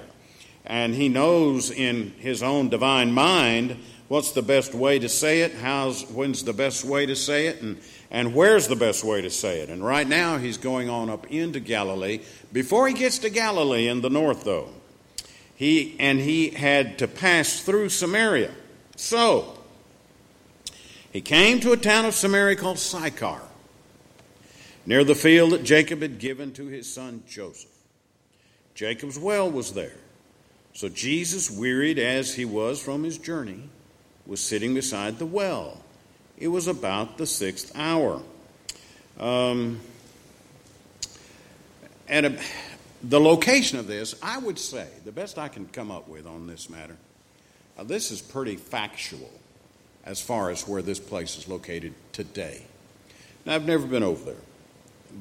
And 0.63 0.93
he 0.93 1.09
knows 1.09 1.71
in 1.71 2.11
his 2.19 2.43
own 2.43 2.69
divine 2.69 3.13
mind 3.13 3.77
what's 4.11 4.33
the 4.33 4.41
best 4.41 4.75
way 4.75 4.99
to 4.99 5.07
say 5.07 5.39
it, 5.39 5.53
how's 5.53 6.03
when's 6.09 6.43
the 6.43 6.51
best 6.51 6.83
way 6.83 7.05
to 7.05 7.15
say 7.15 7.47
it, 7.47 7.61
and, 7.61 7.79
and 8.11 8.35
where's 8.35 8.67
the 8.67 8.75
best 8.75 9.05
way 9.05 9.21
to 9.21 9.29
say 9.29 9.61
it. 9.61 9.69
And 9.69 9.85
right 9.85 10.05
now 10.05 10.37
he's 10.37 10.57
going 10.57 10.89
on 10.89 11.09
up 11.09 11.31
into 11.31 11.61
Galilee. 11.61 12.19
Before 12.51 12.89
he 12.89 12.93
gets 12.93 13.19
to 13.19 13.29
Galilee 13.29 13.87
in 13.87 14.01
the 14.01 14.09
north, 14.09 14.43
though, 14.43 14.67
he 15.55 15.95
and 15.97 16.19
he 16.19 16.49
had 16.49 16.97
to 16.97 17.07
pass 17.07 17.61
through 17.61 17.87
Samaria. 17.87 18.51
So 18.97 19.57
he 21.13 21.21
came 21.21 21.61
to 21.61 21.71
a 21.71 21.77
town 21.77 22.03
of 22.03 22.13
Samaria 22.13 22.57
called 22.57 22.79
Sychar, 22.79 23.39
near 24.85 25.05
the 25.05 25.15
field 25.15 25.53
that 25.53 25.63
Jacob 25.63 26.01
had 26.01 26.19
given 26.19 26.51
to 26.55 26.65
his 26.65 26.93
son 26.93 27.23
Joseph. 27.29 27.71
Jacob's 28.75 29.17
well 29.17 29.49
was 29.49 29.71
there. 29.71 29.95
So 30.73 30.89
Jesus, 30.89 31.49
wearied 31.49 31.97
as 31.97 32.35
he 32.35 32.43
was 32.43 32.83
from 32.83 33.05
his 33.05 33.17
journey, 33.17 33.69
was 34.25 34.41
sitting 34.41 34.73
beside 34.73 35.19
the 35.19 35.25
well. 35.25 35.81
It 36.37 36.47
was 36.47 36.67
about 36.67 37.17
the 37.17 37.25
sixth 37.25 37.71
hour. 37.75 38.21
Um, 39.19 39.79
and 42.07 42.25
a, 42.25 42.39
the 43.03 43.19
location 43.19 43.79
of 43.79 43.87
this, 43.87 44.15
I 44.21 44.37
would 44.37 44.59
say, 44.59 44.87
the 45.05 45.11
best 45.11 45.37
I 45.37 45.47
can 45.47 45.65
come 45.67 45.91
up 45.91 46.07
with 46.07 46.25
on 46.25 46.47
this 46.47 46.69
matter, 46.69 46.97
uh, 47.77 47.83
this 47.83 48.11
is 48.11 48.21
pretty 48.21 48.55
factual 48.55 49.29
as 50.03 50.19
far 50.19 50.49
as 50.49 50.67
where 50.67 50.81
this 50.81 50.99
place 50.99 51.37
is 51.37 51.47
located 51.47 51.93
today. 52.11 52.63
Now, 53.45 53.55
I've 53.55 53.65
never 53.65 53.85
been 53.85 54.03
over 54.03 54.23
there, 54.25 54.41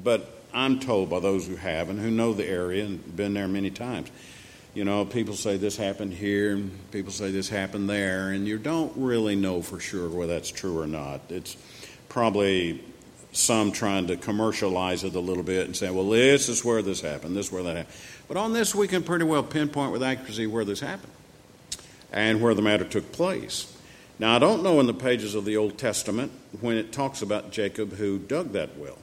but 0.02 0.42
I'm 0.52 0.80
told 0.80 1.10
by 1.10 1.20
those 1.20 1.46
who 1.46 1.56
have 1.56 1.88
and 1.90 2.00
who 2.00 2.10
know 2.10 2.32
the 2.32 2.46
area 2.46 2.84
and 2.84 3.16
been 3.16 3.34
there 3.34 3.48
many 3.48 3.70
times. 3.70 4.10
You 4.72 4.84
know, 4.84 5.04
people 5.04 5.34
say 5.34 5.56
this 5.56 5.76
happened 5.76 6.12
here, 6.12 6.52
and 6.52 6.70
people 6.92 7.10
say 7.10 7.32
this 7.32 7.48
happened 7.48 7.90
there, 7.90 8.30
and 8.30 8.46
you 8.46 8.56
don't 8.56 8.92
really 8.96 9.34
know 9.34 9.62
for 9.62 9.80
sure 9.80 10.08
whether 10.08 10.34
that's 10.34 10.50
true 10.50 10.78
or 10.78 10.86
not. 10.86 11.20
It's 11.28 11.56
probably 12.08 12.80
some 13.32 13.72
trying 13.72 14.06
to 14.08 14.16
commercialize 14.16 15.02
it 15.02 15.14
a 15.14 15.20
little 15.20 15.42
bit 15.42 15.66
and 15.66 15.76
say, 15.76 15.90
well, 15.90 16.08
this 16.08 16.48
is 16.48 16.64
where 16.64 16.82
this 16.82 17.00
happened, 17.00 17.36
this 17.36 17.46
is 17.46 17.52
where 17.52 17.62
that 17.64 17.76
happened. 17.76 17.96
But 18.28 18.36
on 18.36 18.52
this, 18.52 18.74
we 18.74 18.86
can 18.86 19.02
pretty 19.02 19.24
well 19.24 19.42
pinpoint 19.42 19.90
with 19.92 20.02
accuracy 20.02 20.46
where 20.46 20.64
this 20.64 20.80
happened 20.80 21.12
and 22.12 22.40
where 22.40 22.54
the 22.54 22.62
matter 22.62 22.84
took 22.84 23.10
place. 23.12 23.76
Now, 24.20 24.36
I 24.36 24.38
don't 24.38 24.62
know 24.62 24.78
in 24.80 24.86
the 24.86 24.94
pages 24.94 25.34
of 25.34 25.44
the 25.44 25.56
Old 25.56 25.78
Testament 25.78 26.30
when 26.60 26.76
it 26.76 26.92
talks 26.92 27.22
about 27.22 27.50
Jacob 27.50 27.94
who 27.94 28.18
dug 28.18 28.52
that 28.52 28.76
well. 28.76 28.98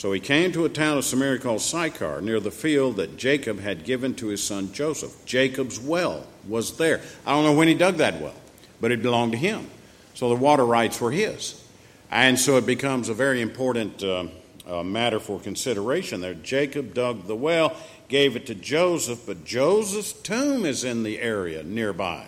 So 0.00 0.12
he 0.12 0.20
came 0.20 0.50
to 0.52 0.64
a 0.64 0.70
town 0.70 0.96
of 0.96 1.04
Samaria 1.04 1.40
called 1.40 1.60
Sychar, 1.60 2.22
near 2.22 2.40
the 2.40 2.50
field 2.50 2.96
that 2.96 3.18
Jacob 3.18 3.60
had 3.60 3.84
given 3.84 4.14
to 4.14 4.28
his 4.28 4.42
son 4.42 4.72
Joseph. 4.72 5.26
Jacob's 5.26 5.78
well 5.78 6.26
was 6.48 6.78
there. 6.78 7.02
I 7.26 7.32
don't 7.32 7.44
know 7.44 7.52
when 7.52 7.68
he 7.68 7.74
dug 7.74 7.96
that 7.96 8.18
well, 8.18 8.32
but 8.80 8.92
it 8.92 9.02
belonged 9.02 9.32
to 9.32 9.38
him. 9.38 9.66
So 10.14 10.30
the 10.30 10.36
water 10.36 10.64
rights 10.64 11.02
were 11.02 11.10
his. 11.10 11.62
And 12.10 12.38
so 12.38 12.56
it 12.56 12.64
becomes 12.64 13.10
a 13.10 13.14
very 13.14 13.42
important 13.42 14.02
uh, 14.02 14.28
uh, 14.66 14.82
matter 14.82 15.20
for 15.20 15.38
consideration 15.38 16.22
there. 16.22 16.32
Jacob 16.32 16.94
dug 16.94 17.26
the 17.26 17.36
well, 17.36 17.76
gave 18.08 18.36
it 18.36 18.46
to 18.46 18.54
Joseph, 18.54 19.26
but 19.26 19.44
Joseph's 19.44 20.14
tomb 20.14 20.64
is 20.64 20.82
in 20.82 21.02
the 21.02 21.20
area 21.20 21.62
nearby. 21.62 22.26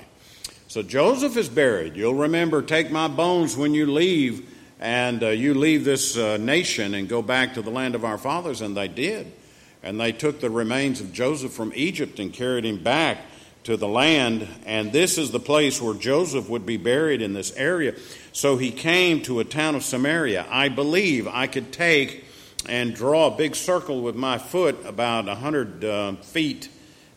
So 0.69 0.83
Joseph 0.83 1.38
is 1.38 1.49
buried. 1.49 1.97
You'll 1.97 2.17
remember, 2.17 2.61
take 2.61 2.91
my 2.91 3.09
bones 3.09 3.57
when 3.57 3.73
you 3.73 3.91
leave, 3.91 4.52
and 4.83 5.23
uh, 5.23 5.29
you 5.29 5.55
leave 5.55 5.85
this 5.85 6.19
uh, 6.19 6.39
nation 6.39 6.95
and 6.95 7.09
go 7.09 7.23
back 7.23 7.55
to 7.55 7.62
the 7.62 7.71
land 7.71 7.95
of 7.95 8.05
our 8.05 8.19
fathers. 8.19 8.61
And 8.61 8.77
they 8.77 8.89
did. 8.89 9.33
And 9.81 10.01
they 10.01 10.11
took 10.11 10.41
the 10.41 10.51
remains 10.51 11.01
of 11.01 11.12
Joseph 11.12 11.53
from 11.53 11.73
Egypt 11.77 12.19
and 12.19 12.33
carried 12.33 12.65
him 12.65 12.83
back 12.83 13.19
to 13.62 13.77
the 13.77 13.87
land. 13.87 14.49
And 14.67 14.91
this 14.91 15.19
is 15.19 15.31
the 15.31 15.39
place 15.39 15.81
where 15.81 15.95
Joseph 15.95 16.49
would 16.49 16.67
be 16.67 16.79
buried 16.79 17.23
in 17.23 17.33
this 17.33 17.55
area. 17.55 17.95
So 18.33 18.57
he 18.57 18.73
came 18.73 19.23
to 19.23 19.39
a 19.39 19.45
town 19.45 19.77
of 19.77 19.85
Samaria. 19.85 20.47
I 20.51 20.69
believe 20.69 21.29
I 21.29 21.47
could 21.47 21.73
take 21.73 22.25
and 22.69 22.93
draw 22.93 23.33
a 23.33 23.37
big 23.37 23.55
circle 23.55 24.03
with 24.03 24.17
my 24.17 24.37
foot 24.37 24.85
about 24.85 25.27
100 25.27 25.85
uh, 25.85 26.12
feet 26.17 26.69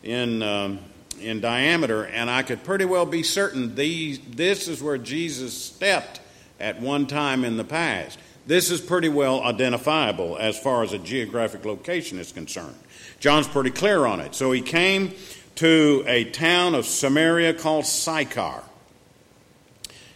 in, 0.04 0.40
um, 0.40 0.78
in 1.20 1.40
diameter, 1.40 2.04
and 2.04 2.30
I 2.30 2.44
could 2.44 2.62
pretty 2.62 2.84
well 2.84 3.06
be 3.06 3.24
certain 3.24 3.74
these, 3.74 4.20
this 4.20 4.68
is 4.68 4.80
where 4.80 4.98
Jesus 4.98 5.52
stepped 5.60 6.20
at 6.60 6.80
one 6.80 7.06
time 7.06 7.44
in 7.44 7.56
the 7.56 7.64
past. 7.64 8.18
This 8.46 8.70
is 8.70 8.80
pretty 8.80 9.08
well 9.08 9.42
identifiable 9.42 10.36
as 10.38 10.58
far 10.58 10.82
as 10.82 10.92
a 10.92 10.98
geographic 10.98 11.64
location 11.64 12.18
is 12.18 12.32
concerned. 12.32 12.76
John's 13.18 13.48
pretty 13.48 13.70
clear 13.70 14.06
on 14.06 14.20
it. 14.20 14.34
So 14.34 14.52
he 14.52 14.60
came 14.60 15.12
to 15.56 16.04
a 16.06 16.24
town 16.24 16.74
of 16.74 16.86
Samaria 16.86 17.54
called 17.54 17.86
Sychar 17.86 18.62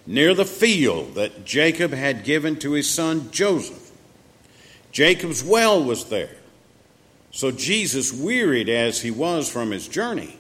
near 0.06 0.34
the 0.34 0.44
field 0.44 1.14
that 1.14 1.44
Jacob 1.44 1.92
had 1.92 2.24
given 2.24 2.56
to 2.60 2.72
his 2.72 2.88
son 2.88 3.30
Joseph. 3.30 3.90
Jacob's 4.92 5.42
well 5.42 5.82
was 5.82 6.06
there. 6.06 6.36
So 7.32 7.50
Jesus, 7.50 8.12
wearied 8.12 8.68
as 8.68 9.00
he 9.00 9.10
was 9.10 9.50
from 9.50 9.70
his 9.70 9.86
journey, 9.86 10.36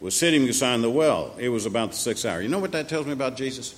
was 0.00 0.16
sitting 0.16 0.46
beside 0.46 0.80
the 0.80 0.90
well. 0.90 1.34
It 1.38 1.50
was 1.50 1.66
about 1.66 1.90
the 1.90 1.96
sixth 1.96 2.24
hour. 2.24 2.40
You 2.40 2.48
know 2.48 2.58
what 2.58 2.72
that 2.72 2.88
tells 2.88 3.06
me 3.06 3.12
about 3.12 3.36
Jesus? 3.36 3.74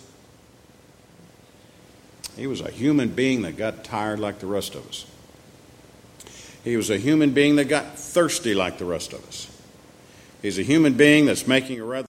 He 2.36 2.46
was 2.46 2.60
a 2.60 2.70
human 2.70 3.10
being 3.10 3.42
that 3.42 3.56
got 3.56 3.84
tired 3.84 4.18
like 4.18 4.40
the 4.40 4.46
rest 4.46 4.74
of 4.74 4.86
us. 4.88 5.06
He 6.64 6.76
was 6.76 6.90
a 6.90 6.98
human 6.98 7.32
being 7.32 7.56
that 7.56 7.66
got 7.66 7.98
thirsty 7.98 8.54
like 8.54 8.78
the 8.78 8.84
rest 8.84 9.12
of 9.12 9.26
us. 9.28 9.50
He's 10.42 10.58
a 10.58 10.62
human 10.62 10.94
being 10.94 11.26
that's 11.26 11.46
making 11.46 11.80
a 11.80 11.84
rather 11.84 12.08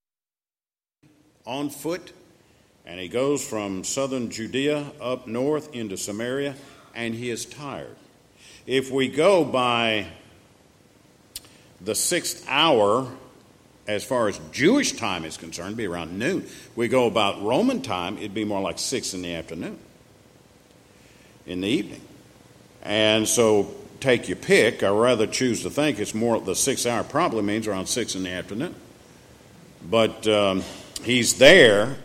on 1.45 1.69
foot 1.69 2.11
and 2.85 2.99
he 2.99 3.07
goes 3.07 3.45
from 3.45 3.83
southern 3.83 4.29
Judea 4.29 4.91
up 5.01 5.27
north 5.27 5.73
into 5.73 5.97
Samaria, 5.97 6.55
and 6.93 7.15
he 7.15 7.29
is 7.29 7.45
tired. 7.45 7.95
If 8.67 8.91
we 8.91 9.07
go 9.07 9.43
by 9.43 10.07
the 11.81 11.95
sixth 11.95 12.45
hour, 12.47 13.11
as 13.87 14.03
far 14.03 14.27
as 14.27 14.39
Jewish 14.51 14.93
time 14.93 15.25
is 15.25 15.35
concerned, 15.35 15.77
be 15.77 15.87
around 15.87 16.17
noon. 16.17 16.47
We 16.75 16.87
go 16.87 17.07
about 17.07 17.41
Roman 17.41 17.81
time, 17.81 18.17
it'd 18.17 18.33
be 18.33 18.45
more 18.45 18.61
like 18.61 18.77
six 18.77 19.13
in 19.13 19.23
the 19.23 19.33
afternoon, 19.33 19.79
in 21.45 21.61
the 21.61 21.67
evening. 21.67 22.01
And 22.83 23.27
so 23.27 23.73
take 23.99 24.27
your 24.27 24.37
pick. 24.37 24.83
I 24.83 24.89
rather 24.89 25.27
choose 25.27 25.63
to 25.63 25.69
think 25.69 25.99
it's 25.99 26.13
more, 26.13 26.39
the 26.39 26.55
six 26.55 26.85
hour 26.85 27.03
probably 27.03 27.41
means 27.41 27.67
around 27.67 27.87
six 27.87 28.15
in 28.15 28.23
the 28.23 28.31
afternoon. 28.31 28.75
But 29.89 30.27
um, 30.27 30.63
he's 31.03 31.37
there 31.37 31.97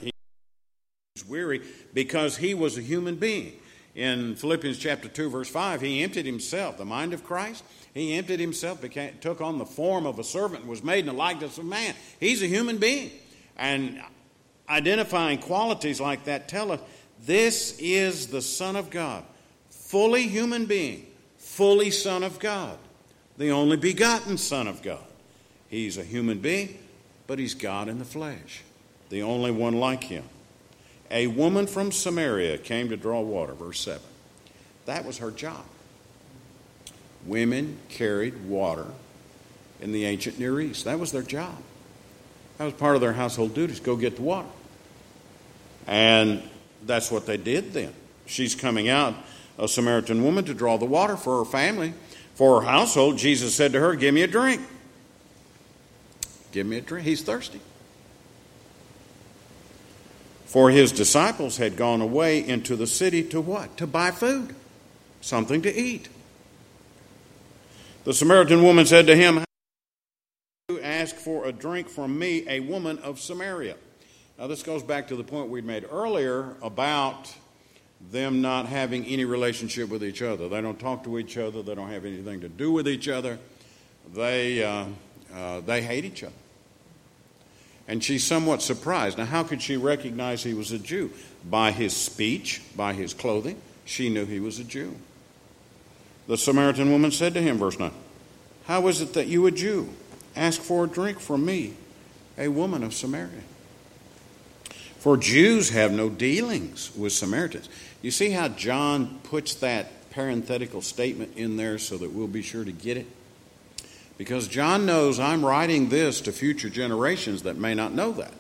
He's 1.17 1.27
weary 1.27 1.61
because 1.93 2.37
he 2.37 2.55
was 2.55 2.79
a 2.79 2.83
human 2.83 3.17
being. 3.17 3.55
In 3.97 4.37
Philippians 4.37 4.79
chapter 4.79 5.09
2, 5.09 5.29
verse 5.29 5.49
5, 5.49 5.81
he 5.81 6.05
emptied 6.05 6.25
himself, 6.25 6.79
the 6.79 6.85
mind 6.85 7.13
of 7.13 7.25
Christ. 7.25 7.65
He 7.93 8.15
emptied 8.15 8.39
himself, 8.39 8.81
became, 8.81 9.19
took 9.21 9.41
on 9.41 9.59
the 9.59 9.67
form 9.67 10.07
of 10.07 10.21
a 10.21 10.25
servant, 10.25 10.67
was 10.67 10.85
made 10.85 11.01
in 11.01 11.07
the 11.07 11.13
likeness 11.13 11.59
of 11.59 11.65
man. 11.65 11.97
He's 12.21 12.43
a 12.43 12.47
human 12.47 12.79
being. 12.79 13.11
And 13.57 14.01
identifying 14.69 15.39
qualities 15.39 16.01
like 16.01 16.25
that 16.25 16.49
tell 16.49 16.71
us 16.71 16.81
this 17.27 17.77
is 17.79 18.29
the 18.29 18.43
Son 18.43 18.77
of 18.77 18.91
God, 18.91 19.25
fully 19.71 20.29
human 20.29 20.67
being, 20.67 21.07
fully 21.39 21.91
Son 21.91 22.23
of 22.23 22.39
God, 22.39 22.79
the 23.37 23.51
only 23.51 23.77
begotten 23.77 24.39
Son 24.39 24.67
of 24.67 24.83
God. 24.83 25.05
He's 25.69 25.99
a 25.99 26.05
human 26.05 26.39
being, 26.39 26.79
but 27.27 27.39
he's 27.39 27.55
God 27.55 27.89
in 27.89 27.99
the 27.99 28.05
flesh, 28.05 28.63
the 29.09 29.23
only 29.23 29.51
one 29.51 29.75
like 29.75 30.05
him. 30.05 30.25
A 31.11 31.27
woman 31.27 31.67
from 31.67 31.93
Samaria 31.93 32.59
came 32.59 32.89
to 32.89 32.97
draw 32.97 33.21
water, 33.21 33.53
verse 33.53 33.81
7. 33.81 34.01
That 34.87 35.05
was 35.05 35.19
her 35.19 35.31
job. 35.31 35.65
Women 37.27 37.79
carried 37.89 38.45
water 38.45 38.87
in 39.81 39.93
the 39.93 40.05
ancient 40.05 40.39
Near 40.39 40.61
East. 40.61 40.85
That 40.85 40.99
was 40.99 41.13
their 41.13 41.23
job. 41.23 41.57
That 42.59 42.65
was 42.65 42.75
part 42.75 42.95
of 42.95 43.01
their 43.01 43.13
household 43.13 43.55
duties 43.55 43.81
go 43.81 43.97
get 43.97 44.17
the 44.17 44.23
water. 44.23 44.49
And 45.87 46.43
that's 46.85 47.11
what 47.11 47.27
they 47.27 47.37
did 47.37 47.73
then. 47.73 47.93
She's 48.27 48.55
coming 48.55 48.89
out, 48.89 49.15
a 49.59 49.69
Samaritan 49.69 50.25
woman, 50.25 50.45
to 50.45 50.55
draw 50.55 50.77
the 50.77 50.85
water 50.85 51.17
for 51.17 51.39
her 51.39 51.45
family, 51.45 51.95
for 52.35 52.61
her 52.61 52.67
household. 52.67 53.19
Jesus 53.19 53.55
said 53.55 53.73
to 53.73 53.81
her, 53.81 53.95
Give 53.95 54.15
me 54.15 54.23
a 54.23 54.27
drink. 54.27 54.61
Give 56.53 56.67
me 56.67 56.79
a 56.79 56.81
drink. 56.81 57.07
He's 57.07 57.23
thirsty 57.23 57.61
for 60.51 60.69
his 60.69 60.91
disciples 60.91 61.59
had 61.59 61.77
gone 61.77 62.01
away 62.01 62.45
into 62.45 62.75
the 62.75 62.87
city 62.89 63.23
to 63.23 63.41
what? 63.41 63.77
To 63.77 63.87
buy 63.87 64.11
food, 64.11 64.53
something 65.21 65.63
to 65.63 65.73
eat. 65.73 66.09
The 68.03 68.13
Samaritan 68.13 68.65
woman 68.65 68.85
said 68.85 69.07
to 69.07 69.15
him, 69.15 69.45
You 70.69 70.81
ask 70.81 71.15
for 71.15 71.45
a 71.45 71.53
drink 71.53 71.89
from 71.89 72.19
me, 72.19 72.45
a 72.49 72.59
woman 72.59 72.99
of 72.99 73.21
Samaria. 73.21 73.77
Now, 74.41 74.47
this 74.47 74.63
goes 74.63 74.83
back 74.83 75.09
to 75.09 75.17
the 75.17 75.23
point 75.23 75.51
we 75.51 75.61
made 75.61 75.87
earlier 75.93 76.57
about 76.63 77.33
them 78.11 78.41
not 78.41 78.65
having 78.65 79.05
any 79.05 79.27
relationship 79.27 79.91
with 79.91 80.03
each 80.03 80.23
other. 80.23 80.49
They 80.49 80.63
don't 80.63 80.81
talk 80.81 81.05
to 81.05 81.19
each 81.19 81.37
other, 81.37 81.63
they 81.63 81.75
don't 81.75 81.91
have 81.91 82.07
anything 82.07 82.41
to 82.41 82.49
do 82.49 82.73
with 82.73 82.89
each 82.89 83.07
other, 83.07 83.39
they, 84.15 84.65
uh, 84.65 84.87
uh, 85.35 85.61
they 85.61 85.83
hate 85.83 86.07
each 86.07 86.25
other 86.25 86.33
and 87.91 88.05
she's 88.05 88.25
somewhat 88.25 88.63
surprised. 88.63 89.19
Now, 89.19 89.25
how 89.25 89.43
could 89.43 89.61
she 89.61 89.77
recognize 89.77 90.45
he 90.45 90.55
was 90.55 90.71
a 90.71 90.79
Jew? 90.79 91.11
By 91.45 91.73
his 91.73 91.95
speech, 91.95 92.63
by 92.77 92.93
his 92.93 93.13
clothing, 93.13 93.61
she 93.85 94.09
knew 94.09 94.25
he 94.27 94.39
was 94.39 94.61
a 94.61 94.65
Jew. 94.65 94.95
The 96.29 96.39
Samaritan 96.39 96.93
woman 96.93 97.11
said 97.11 97.35
to 97.35 97.43
him, 97.43 97.59
verse 97.59 97.81
9, 97.81 97.91
How 98.67 98.87
is 98.87 99.01
it 99.01 99.15
that 99.15 99.27
you, 99.27 99.45
a 99.47 99.51
Jew, 99.51 99.89
ask 100.37 100.61
for 100.61 100.85
a 100.85 100.89
drink 100.89 101.19
from 101.19 101.45
me, 101.45 101.75
a 102.39 102.47
woman 102.47 102.85
of 102.85 102.95
Samaria? 102.95 103.43
For 105.01 105.17
Jews 105.17 105.71
have 105.71 105.93
no 105.93 106.11
dealings 106.11 106.95
with 106.95 107.15
Samaritans. 107.15 107.71
You 108.03 108.11
see 108.11 108.33
how 108.33 108.49
John 108.49 109.19
puts 109.23 109.55
that 109.55 110.11
parenthetical 110.11 110.83
statement 110.83 111.39
in 111.39 111.57
there 111.57 111.79
so 111.79 111.97
that 111.97 112.13
we'll 112.13 112.27
be 112.27 112.43
sure 112.43 112.67
to 112.67 112.73
get 112.73 112.99
it? 112.99 113.07
Because 114.19 114.47
John 114.47 114.85
knows 114.85 115.19
I'm 115.19 115.43
writing 115.43 115.89
this 115.89 116.21
to 116.23 116.33
future 116.33 116.69
generations 116.69 117.45
that 117.45 117.57
may 117.57 117.75
not 117.75 117.95
know 117.95 118.13
that. 118.13 118.35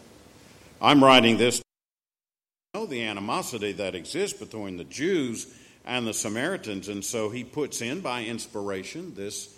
I'm 0.83 1.02
writing 1.02 1.38
this 1.38 1.61
to 1.61 1.64
know 2.75 2.85
the 2.85 3.05
animosity 3.05 3.73
that 3.73 3.95
exists 3.95 4.38
between 4.38 4.76
the 4.76 4.85
Jews 4.85 5.47
and 5.87 6.07
the 6.07 6.12
Samaritans, 6.12 6.88
and 6.88 7.02
so 7.02 7.31
he 7.31 7.43
puts 7.43 7.81
in 7.81 8.00
by 8.00 8.25
inspiration 8.25 9.14
this 9.14 9.49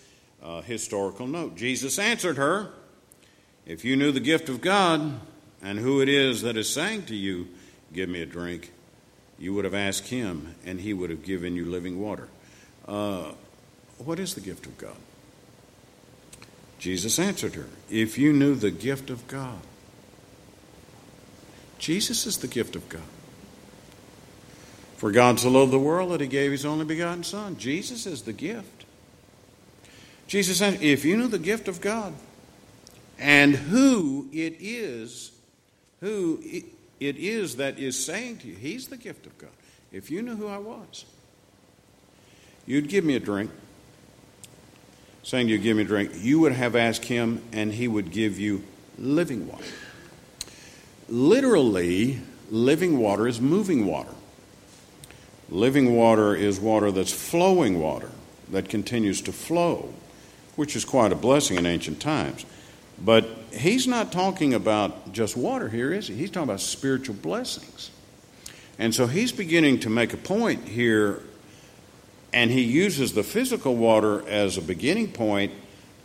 uh, 0.40 0.60
historical 0.60 1.26
note. 1.26 1.56
Jesus 1.56 1.98
answered 1.98 2.36
her, 2.36 2.70
If 3.66 3.84
you 3.84 3.96
knew 3.96 4.12
the 4.12 4.20
gift 4.20 4.48
of 4.48 4.60
God 4.60 5.20
and 5.62 5.78
who 5.78 6.00
it 6.00 6.08
is 6.08 6.42
that 6.42 6.56
is 6.56 6.68
saying 6.68 7.04
to 7.06 7.14
you, 7.14 7.48
Give 7.92 8.08
me 8.08 8.22
a 8.22 8.26
drink, 8.26 8.72
you 9.38 9.52
would 9.54 9.64
have 9.64 9.74
asked 9.74 10.08
him, 10.08 10.54
and 10.64 10.80
he 10.80 10.94
would 10.94 11.10
have 11.10 11.22
given 11.22 11.54
you 11.54 11.66
living 11.66 12.00
water. 12.00 12.28
Uh, 12.88 13.32
what 13.98 14.18
is 14.18 14.34
the 14.34 14.40
gift 14.40 14.66
of 14.66 14.78
God? 14.78 14.96
Jesus 16.78 17.18
answered 17.18 17.54
her, 17.54 17.68
If 17.90 18.18
you 18.18 18.32
knew 18.32 18.54
the 18.54 18.70
gift 18.70 19.10
of 19.10 19.26
God. 19.28 19.60
Jesus 21.78 22.26
is 22.26 22.38
the 22.38 22.46
gift 22.46 22.76
of 22.76 22.88
God. 22.88 23.02
For 24.96 25.10
God 25.10 25.40
so 25.40 25.50
loved 25.50 25.72
the 25.72 25.80
world 25.80 26.12
that 26.12 26.20
he 26.20 26.28
gave 26.28 26.52
his 26.52 26.64
only 26.64 26.84
begotten 26.84 27.24
Son. 27.24 27.56
Jesus 27.56 28.06
is 28.06 28.22
the 28.22 28.32
gift. 28.32 28.84
Jesus 30.28 30.58
said, 30.58 30.80
If 30.80 31.04
you 31.04 31.16
knew 31.16 31.26
the 31.26 31.40
gift 31.40 31.66
of 31.66 31.80
God 31.80 32.14
and 33.18 33.54
who 33.54 34.28
it 34.32 34.56
is, 34.60 35.32
who 36.02 36.38
it 37.00 37.16
is 37.16 37.56
that 37.56 37.78
is 37.78 38.04
saying 38.04 38.38
to 38.38 38.48
you, 38.48 38.54
He's 38.54 38.88
the 38.88 38.98
gift 38.98 39.24
of 39.24 39.38
God. 39.38 39.50
If 39.90 40.10
you 40.10 40.20
knew 40.20 40.36
who 40.36 40.48
I 40.48 40.58
was, 40.58 41.06
you'd 42.66 42.88
give 42.88 43.04
me 43.04 43.16
a 43.16 43.20
drink 43.20 43.50
saying 45.22 45.46
to 45.46 45.52
you, 45.52 45.58
Give 45.58 45.76
me 45.76 45.84
a 45.84 45.86
drink, 45.86 46.12
you 46.16 46.40
would 46.40 46.52
have 46.52 46.76
asked 46.76 47.04
him, 47.04 47.42
and 47.52 47.72
he 47.72 47.88
would 47.88 48.10
give 48.10 48.38
you 48.38 48.64
living 48.98 49.48
water. 49.48 49.64
Literally, 51.08 52.20
living 52.50 52.98
water 52.98 53.26
is 53.28 53.40
moving 53.40 53.86
water. 53.86 54.12
Living 55.48 55.94
water 55.94 56.34
is 56.34 56.58
water 56.58 56.90
that's 56.90 57.12
flowing 57.12 57.80
water, 57.80 58.10
that 58.50 58.68
continues 58.68 59.20
to 59.22 59.32
flow, 59.32 59.92
which 60.56 60.74
is 60.74 60.84
quite 60.84 61.12
a 61.12 61.16
blessing 61.16 61.56
in 61.56 61.66
ancient 61.66 62.00
times. 62.00 62.44
But 63.04 63.28
he's 63.52 63.86
not 63.86 64.12
talking 64.12 64.54
about 64.54 65.12
just 65.12 65.36
water 65.36 65.68
here, 65.68 65.92
is 65.92 66.08
he? 66.08 66.14
He's 66.14 66.30
talking 66.30 66.48
about 66.48 66.60
spiritual 66.60 67.16
blessings. 67.16 67.90
And 68.78 68.94
so 68.94 69.06
he's 69.06 69.32
beginning 69.32 69.80
to 69.80 69.90
make 69.90 70.12
a 70.12 70.16
point 70.16 70.68
here 70.68 71.22
and 72.32 72.50
he 72.50 72.62
uses 72.62 73.12
the 73.12 73.22
physical 73.22 73.76
water 73.76 74.26
as 74.26 74.56
a 74.56 74.62
beginning 74.62 75.12
point 75.12 75.52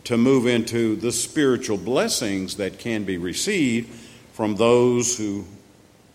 to 0.04 0.16
move 0.16 0.46
into 0.46 0.96
the 0.96 1.10
spiritual 1.10 1.78
blessings 1.78 2.56
that 2.56 2.78
can 2.78 3.04
be 3.04 3.16
received 3.16 3.88
from 4.32 4.56
those 4.56 5.16
who, 5.16 5.44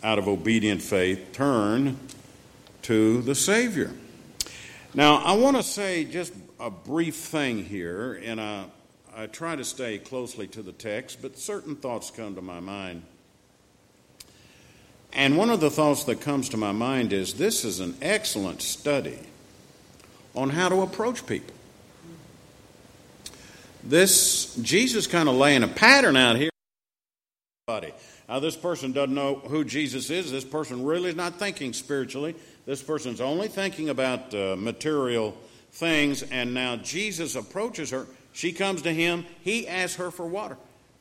out 0.04 0.20
of 0.20 0.28
obedient 0.28 0.82
faith, 0.82 1.32
turn 1.34 1.98
to 2.84 3.22
the 3.24 3.36
Savior. 3.36 3.92
Now, 4.94 5.16
I 5.18 5.34
want 5.34 5.58
to 5.58 5.64
say 5.64 6.06
just 6.06 6.34
a 6.60 6.70
brief 6.70 7.16
thing 7.16 7.66
here, 7.66 8.14
in 8.14 8.40
I, 8.40 8.66
I 9.16 9.28
try 9.28 9.56
to 9.56 9.64
stay 9.64 10.00
closely 10.00 10.48
to 10.48 10.64
the 10.64 10.72
text, 10.72 11.22
but 11.22 11.38
certain 11.38 11.76
thoughts 11.76 12.10
come 12.10 12.34
to 12.36 12.42
my 12.42 12.60
mind. 12.60 13.04
And 15.12 15.38
one 15.38 15.52
of 15.52 15.60
the 15.60 15.70
thoughts 15.70 16.06
that 16.06 16.22
comes 16.22 16.50
to 16.50 16.58
my 16.58 16.72
mind 16.72 17.14
is 17.14 17.36
this 17.36 17.64
is 17.64 17.80
an 17.80 17.96
excellent 18.02 18.64
study 18.64 19.20
on 20.34 20.50
how 20.50 20.70
to 20.70 20.82
approach 20.82 21.28
people. 21.28 21.54
This 23.84 24.56
Jesus 24.56 25.06
kind 25.06 25.30
of 25.30 25.36
laying 25.36 25.62
a 25.62 25.68
pattern 25.68 26.18
out 26.18 26.38
here. 26.38 26.50
Now, 27.68 28.40
this 28.40 28.56
person 28.56 28.94
doesn't 28.94 29.14
know 29.14 29.36
who 29.36 29.64
Jesus 29.64 30.10
is. 30.10 30.32
This 30.32 30.46
person 30.46 30.84
really 30.84 31.10
is 31.10 31.16
not 31.16 31.38
thinking 31.38 31.74
spiritually. 31.74 32.34
This 32.66 32.82
person's 32.82 33.22
only 33.22 33.48
thinking 33.48 33.90
about 33.90 34.34
uh, 34.34 34.56
material 34.58 35.38
things. 35.72 36.24
And 36.24 36.54
now 36.54 36.78
Jesus 36.78 37.36
approaches 37.36 37.92
her. 37.92 38.08
She 38.34 38.52
comes 38.52 38.82
to 38.82 38.94
him. 38.94 39.26
He 39.42 39.68
asks 39.68 39.96
her 39.96 40.12
for 40.12 40.28
water. 40.28 40.58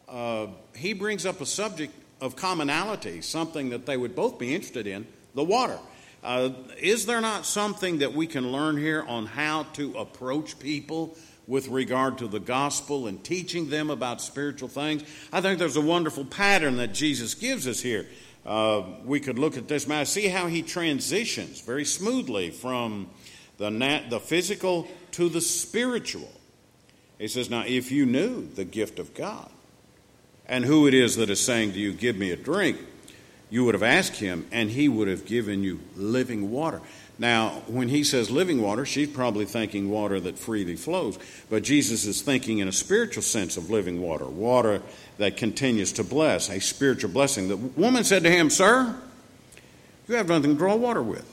Uh, 0.09 0.49
he 0.77 0.93
brings 0.93 1.27
up 1.27 1.41
a 1.41 1.47
subject 1.47 1.95
of 2.21 2.37
commonality, 2.37 3.23
something 3.23 3.71
that 3.71 3.87
they 3.87 3.97
would 3.97 4.15
both 4.15 4.39
be 4.39 4.55
interested 4.55 4.87
in 4.87 5.07
the 5.35 5.43
water. 5.43 5.79
Uh, 6.23 6.51
is 6.79 7.07
there 7.07 7.21
not 7.21 7.45
something 7.45 7.99
that 7.99 8.13
we 8.13 8.27
can 8.27 8.53
learn 8.53 8.77
here 8.77 9.03
on 9.09 9.27
how 9.27 9.65
to 9.73 9.93
approach 9.99 10.59
people 10.61 11.17
with 11.49 11.67
regard 11.67 12.19
to 12.19 12.29
the 12.29 12.39
gospel 12.39 13.09
and 13.09 13.25
teaching 13.25 13.69
them 13.71 13.91
about 13.91 14.21
spiritual 14.21 14.69
things? 14.69 15.03
I 15.33 15.41
think 15.41 15.59
there's 15.59 15.77
a 15.77 15.81
wonderful 15.81 16.25
pattern 16.25 16.77
that 16.77 16.93
Jesus 16.93 17.35
gives 17.35 17.67
us 17.67 17.81
here. 17.81 18.07
Uh, 18.47 18.83
we 19.05 19.19
could 19.19 19.39
look 19.39 19.57
at 19.57 19.67
this 19.67 19.89
matter, 19.89 20.05
see 20.05 20.29
how 20.29 20.47
he 20.47 20.63
transitions 20.63 21.61
very 21.61 21.85
smoothly 21.85 22.51
from 22.51 23.09
the, 23.59 23.71
nat- 23.71 24.11
the 24.11 24.21
physical 24.21 24.87
to 25.13 25.29
the 25.29 25.41
spiritual. 25.41 26.31
He 27.23 27.29
says, 27.29 27.49
Now, 27.49 27.63
if 27.65 27.93
you 27.93 28.05
knew 28.05 28.49
the 28.49 28.65
gift 28.65 28.99
of 28.99 29.15
God 29.15 29.49
and 30.45 30.65
who 30.65 30.89
it 30.89 30.93
is 30.93 31.15
that 31.17 31.31
is 31.31 31.39
saying 31.39 31.73
to 31.75 31.79
you, 31.79 31.93
Give 31.93 32.17
me 32.17 32.33
a 32.33 32.37
drink, 32.37 32.79
you 33.49 33.65
would 33.65 33.77
have 33.77 33.83
asked 33.85 34.17
him, 34.17 34.49
and 34.51 34.69
he 34.69 34.89
would 34.89 35.07
have 35.07 35.25
given 35.25 35.63
you 35.63 35.79
living 35.95 36.51
water. 36.51 36.81
Now, 37.21 37.63
when 37.69 37.89
he 37.89 38.03
says 38.03 38.29
living 38.29 38.61
water, 38.61 38.85
she's 38.85 39.09
probably 39.09 39.45
thinking 39.45 39.89
water 39.89 40.19
that 40.19 40.37
freely 40.37 40.75
flows. 40.75 41.17
But 41.49 41.63
Jesus 41.63 42.07
is 42.07 42.23
thinking 42.23 42.59
in 42.59 42.67
a 42.67 42.73
spiritual 42.73 43.23
sense 43.23 43.57
of 43.57 43.71
living 43.71 44.03
water, 44.03 44.27
water 44.27 44.83
that 45.19 45.37
continues 45.37 45.93
to 45.93 46.03
bless, 46.03 46.51
a 46.51 46.59
spiritual 46.59 47.11
blessing. 47.11 47.47
The 47.47 47.57
woman 47.57 48.03
said 48.03 48.25
to 48.25 48.31
him, 48.33 48.51
Sir, 48.51 48.97
you 50.09 50.17
have 50.17 50.27
nothing 50.27 50.55
to 50.55 50.59
draw 50.59 50.75
water 50.75 51.05
with, 51.05 51.33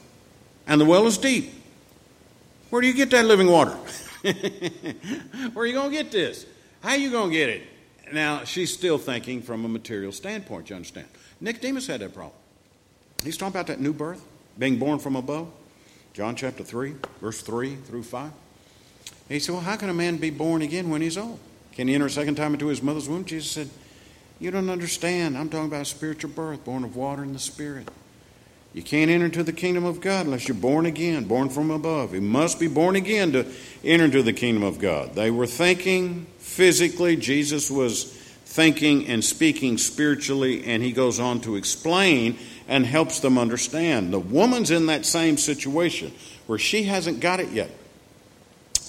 and 0.67 0.79
the 0.79 0.85
well 0.85 1.07
is 1.07 1.17
deep. 1.17 1.51
Where 2.69 2.79
do 2.79 2.87
you 2.87 2.93
get 2.93 3.09
that 3.09 3.25
living 3.25 3.49
water? 3.49 3.75
Where 5.53 5.63
are 5.63 5.65
you 5.65 5.73
going 5.73 5.91
to 5.91 5.95
get 5.95 6.11
this? 6.11 6.45
How 6.81 6.89
are 6.89 6.97
you 6.97 7.11
going 7.11 7.31
to 7.31 7.35
get 7.35 7.49
it? 7.49 7.63
Now, 8.11 8.43
she's 8.43 8.73
still 8.73 8.97
thinking 8.97 9.41
from 9.41 9.65
a 9.65 9.67
material 9.69 10.11
standpoint, 10.11 10.69
you 10.69 10.75
understand? 10.75 11.07
Nicodemus 11.39 11.87
had 11.87 12.01
that 12.01 12.13
problem. 12.13 12.35
He's 13.23 13.37
talking 13.37 13.53
about 13.53 13.67
that 13.67 13.79
new 13.79 13.93
birth, 13.93 14.25
being 14.57 14.79
born 14.79 14.99
from 14.99 15.15
above. 15.15 15.49
John 16.13 16.35
chapter 16.35 16.63
3, 16.63 16.95
verse 17.21 17.41
3 17.41 17.75
through 17.75 18.03
5. 18.03 18.31
He 19.29 19.39
said, 19.39 19.53
Well, 19.53 19.61
how 19.61 19.75
can 19.75 19.89
a 19.89 19.93
man 19.93 20.17
be 20.17 20.31
born 20.31 20.61
again 20.61 20.89
when 20.89 21.01
he's 21.01 21.17
old? 21.17 21.39
Can 21.73 21.87
he 21.87 21.95
enter 21.95 22.07
a 22.07 22.09
second 22.09 22.35
time 22.35 22.53
into 22.53 22.67
his 22.67 22.81
mother's 22.81 23.07
womb? 23.07 23.25
Jesus 23.25 23.51
said, 23.51 23.69
You 24.39 24.51
don't 24.51 24.69
understand. 24.69 25.37
I'm 25.37 25.49
talking 25.49 25.67
about 25.67 25.85
spiritual 25.87 26.31
birth, 26.31 26.65
born 26.65 26.83
of 26.83 26.95
water 26.95 27.21
and 27.21 27.35
the 27.35 27.39
Spirit. 27.39 27.87
You 28.73 28.83
can't 28.83 29.09
enter 29.09 29.25
into 29.25 29.43
the 29.43 29.53
kingdom 29.53 29.83
of 29.83 29.99
God 29.99 30.27
unless 30.27 30.47
you're 30.47 30.55
born 30.55 30.85
again, 30.85 31.23
born 31.23 31.49
from 31.49 31.71
above. 31.71 32.13
You 32.13 32.21
must 32.21 32.59
be 32.59 32.67
born 32.67 32.95
again 32.95 33.31
to 33.31 33.47
enter 33.83 34.05
into 34.05 34.21
the 34.21 34.33
kingdom 34.33 34.63
of 34.63 34.77
God. 34.77 35.15
They 35.15 35.31
were 35.31 35.47
thinking 35.47 36.27
physically. 36.37 37.15
Jesus 37.15 37.71
was 37.71 38.03
thinking 38.45 39.07
and 39.07 39.23
speaking 39.23 39.77
spiritually, 39.77 40.65
and 40.65 40.83
he 40.83 40.91
goes 40.91 41.19
on 41.19 41.41
to 41.41 41.55
explain 41.55 42.37
and 42.67 42.85
helps 42.85 43.19
them 43.19 43.37
understand. 43.39 44.13
The 44.13 44.19
woman's 44.19 44.69
in 44.69 44.85
that 44.87 45.05
same 45.05 45.37
situation 45.37 46.13
where 46.45 46.59
she 46.59 46.83
hasn't 46.83 47.19
got 47.19 47.39
it 47.39 47.49
yet. 47.49 47.71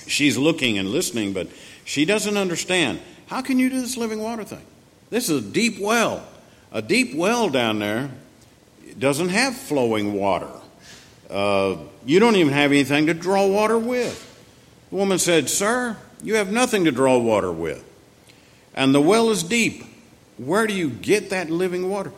She's 0.06 0.36
looking 0.36 0.76
and 0.76 0.90
listening, 0.90 1.32
but 1.32 1.48
she 1.84 2.04
doesn't 2.04 2.36
understand. 2.36 3.00
How 3.26 3.40
can 3.40 3.58
you 3.58 3.70
do 3.70 3.80
this 3.80 3.96
living 3.96 4.22
water 4.22 4.44
thing? 4.44 4.64
This 5.08 5.30
is 5.30 5.46
a 5.46 5.48
deep 5.48 5.78
well. 5.80 6.26
A 6.72 6.82
deep 6.82 7.14
well 7.14 7.48
down 7.48 7.78
there 7.78 8.10
doesn't 9.00 9.30
have 9.30 9.56
flowing 9.56 10.14
water. 10.14 10.50
Uh, 11.28 11.76
you 12.06 12.20
don't 12.20 12.36
even 12.36 12.52
have 12.52 12.70
anything 12.70 13.06
to 13.06 13.14
draw 13.14 13.46
water 13.46 13.78
with. 13.78 14.26
The 14.90 14.96
woman 14.96 15.18
said, 15.18 15.50
Sir, 15.50 15.96
you 16.22 16.36
have 16.36 16.52
nothing 16.52 16.84
to 16.84 16.92
draw 16.92 17.18
water 17.18 17.50
with 17.50 17.84
and 18.74 18.94
the 18.94 19.00
well 19.00 19.30
is 19.30 19.42
deep. 19.42 19.84
Where 20.38 20.66
do 20.66 20.74
you 20.74 20.90
get 20.90 21.30
that 21.30 21.50
living 21.50 21.90
water? 21.90 22.12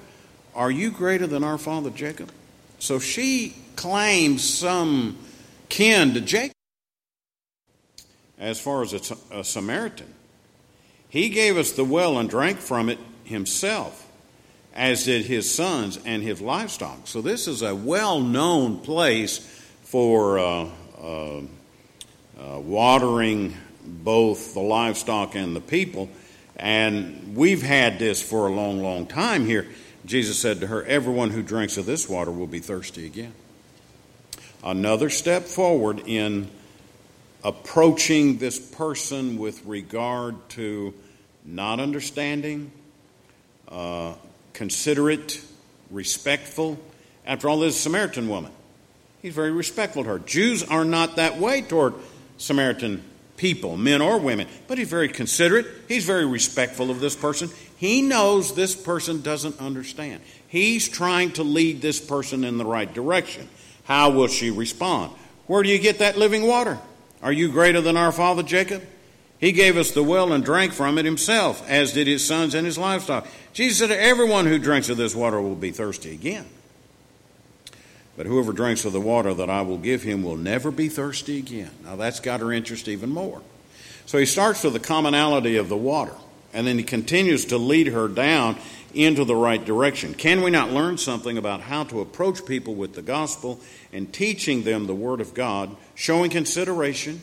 Are 0.55 0.71
you 0.71 0.91
greater 0.91 1.27
than 1.27 1.43
our 1.43 1.59
father 1.59 1.91
Jacob? 1.91 2.31
So 2.79 2.99
she 2.99 3.57
claims 3.77 4.45
some 4.45 5.19
kin 5.69 6.15
to 6.15 6.21
Jacob 6.21 6.53
as 8.39 8.61
far 8.61 8.83
as 8.83 8.93
a, 8.93 9.39
a 9.39 9.45
Samaritan. 9.45 10.13
He 11.09 11.31
gave 11.31 11.57
us 11.57 11.73
the 11.73 11.85
well 11.85 12.19
and 12.19 12.29
drank 12.29 12.59
from 12.59 12.89
it 12.89 12.99
himself, 13.25 14.02
as 14.75 15.05
did 15.05 15.27
his 15.27 15.53
sons 15.53 15.99
and 16.05 16.23
his 16.23 16.41
livestock. 16.41 17.07
So 17.07 17.21
this 17.21 17.47
is 17.49 17.63
a 17.63 17.75
well 17.75 18.21
known 18.21 18.79
place 18.79 19.39
for 19.85 20.39
uh, 20.39 20.69
uh, 21.01 21.39
uh, 21.39 22.59
watering 22.61 23.57
both 23.85 24.55
the 24.55 24.61
livestock 24.61 25.35
and 25.35 25.55
the 25.55 25.61
people. 25.61 26.09
And 26.57 27.37
we've 27.37 27.63
had 27.63 27.99
this 27.99 28.23
for 28.23 28.47
a 28.47 28.53
long, 28.53 28.83
long 28.83 29.07
time 29.07 29.47
here. 29.47 29.67
Jesus 30.05 30.39
said 30.39 30.61
to 30.61 30.67
her, 30.67 30.85
Everyone 30.85 31.31
who 31.31 31.43
drinks 31.43 31.77
of 31.77 31.87
this 31.87 32.09
water 32.09 32.31
will 32.31 32.47
be 32.47 32.61
thirsty 32.61 33.07
again. 33.07 33.35
Another 34.65 35.11
step 35.11 35.43
forward 35.43 36.03
in 36.07 36.49
approaching 37.45 38.39
this 38.39 38.59
person 38.59 39.39
with 39.39 39.65
regard 39.65 40.49
to 40.51 40.95
not 41.45 41.81
understanding, 41.81 42.71
uh, 43.69 44.15
considerate, 44.53 45.41
respectful. 45.91 46.79
After 47.27 47.49
all, 47.49 47.61
this 47.61 47.81
Samaritan 47.81 48.29
woman. 48.29 48.53
He's 49.21 49.35
very 49.35 49.53
respectful 49.53 50.03
to 50.03 50.09
her. 50.11 50.19
Jews 50.19 50.65
are 50.65 50.85
not 50.85 51.17
that 51.17 51.39
way 51.39 51.63
toward 51.63 51.95
Samaritan 52.39 53.05
people, 53.37 53.77
men 53.77 54.03
or 54.03 54.19
women, 54.19 54.49
but 54.67 54.79
he's 54.79 54.89
very 54.89 55.09
considerate. 55.09 55.67
He's 55.89 56.05
very 56.05 56.27
respectful 56.27 56.91
of 56.91 57.01
this 57.01 57.17
person. 57.17 57.51
He 57.77 58.03
knows 58.03 58.55
this 58.55 58.75
person 58.75 59.23
doesn't 59.23 59.61
understand. 59.61 60.23
He's 60.49 60.89
trying 60.89 61.33
to 61.33 61.43
lead 61.43 61.81
this 61.81 62.01
person 62.01 62.45
in 62.45 62.59
the 62.59 62.65
right 62.65 62.93
direction. 62.93 63.49
How 63.85 64.11
will 64.11 64.29
she 64.29 64.51
respond? 64.51 65.13
Where 65.47 65.63
do 65.63 65.69
you 65.69 65.79
get 65.79 65.99
that 66.01 66.17
living 66.17 66.47
water? 66.47 66.79
Are 67.23 67.33
you 67.33 67.51
greater 67.51 67.81
than 67.81 67.97
our 67.97 68.13
father 68.13 68.43
Jacob? 68.43 68.83
He 69.43 69.51
gave 69.51 69.77
us 69.77 69.91
the 69.91 70.05
well 70.05 70.33
and 70.33 70.45
drank 70.45 70.73
from 70.73 70.99
it 70.99 71.05
himself, 71.05 71.69
as 71.69 71.93
did 71.93 72.07
his 72.07 72.25
sons 72.25 72.55
and 72.55 72.65
his 72.65 72.79
livestock. 72.79 73.27
Jesus 73.53 73.79
said, 73.79 73.91
Everyone 73.91 74.47
who 74.47 74.57
drinks 74.57 74.89
of 74.89 74.97
this 74.97 75.17
water 75.17 75.43
will 75.43 75.57
be 75.57 75.73
thirsty 75.73 76.13
again. 76.13 76.47
But 78.17 78.27
whoever 78.27 78.53
drinks 78.53 78.85
of 78.85 78.93
the 78.93 79.01
water 79.01 79.35
that 79.35 79.51
I 79.51 79.63
will 79.63 79.79
give 79.79 80.05
him 80.05 80.23
will 80.23 80.37
never 80.37 80.71
be 80.71 80.89
thirsty 80.89 81.39
again. 81.39 81.73
Now 81.83 81.97
that's 81.97 82.21
got 82.21 82.39
her 82.39 82.53
interest 82.53 82.87
even 82.87 83.11
more. 83.11 83.43
So 84.07 84.17
he 84.17 84.27
starts 84.27 84.63
with 84.63 84.75
the 84.75 84.79
commonality 84.79 85.57
of 85.57 85.69
the 85.69 85.77
water, 85.77 86.15
and 86.53 86.65
then 86.65 86.79
he 86.79 86.85
continues 86.85 87.47
to 87.47 87.59
lead 87.59 87.89
her 87.89 88.07
down 88.07 88.59
into 88.95 89.25
the 89.25 89.35
right 89.35 89.65
direction. 89.65 90.15
Can 90.15 90.43
we 90.43 90.53
not 90.53 90.71
learn 90.71 90.99
something 90.99 91.37
about 91.37 91.63
how 91.63 91.83
to 91.85 92.01
approach 92.01 92.47
people 92.47 92.77
with 92.77 92.95
the 92.95 93.03
gospel 93.03 93.61
and 93.93 94.13
teaching 94.13 94.63
them 94.63 94.87
the 94.87 94.95
Word 94.95 95.21
of 95.21 95.35
God, 95.35 95.75
showing 95.97 96.31
consideration, 96.31 97.21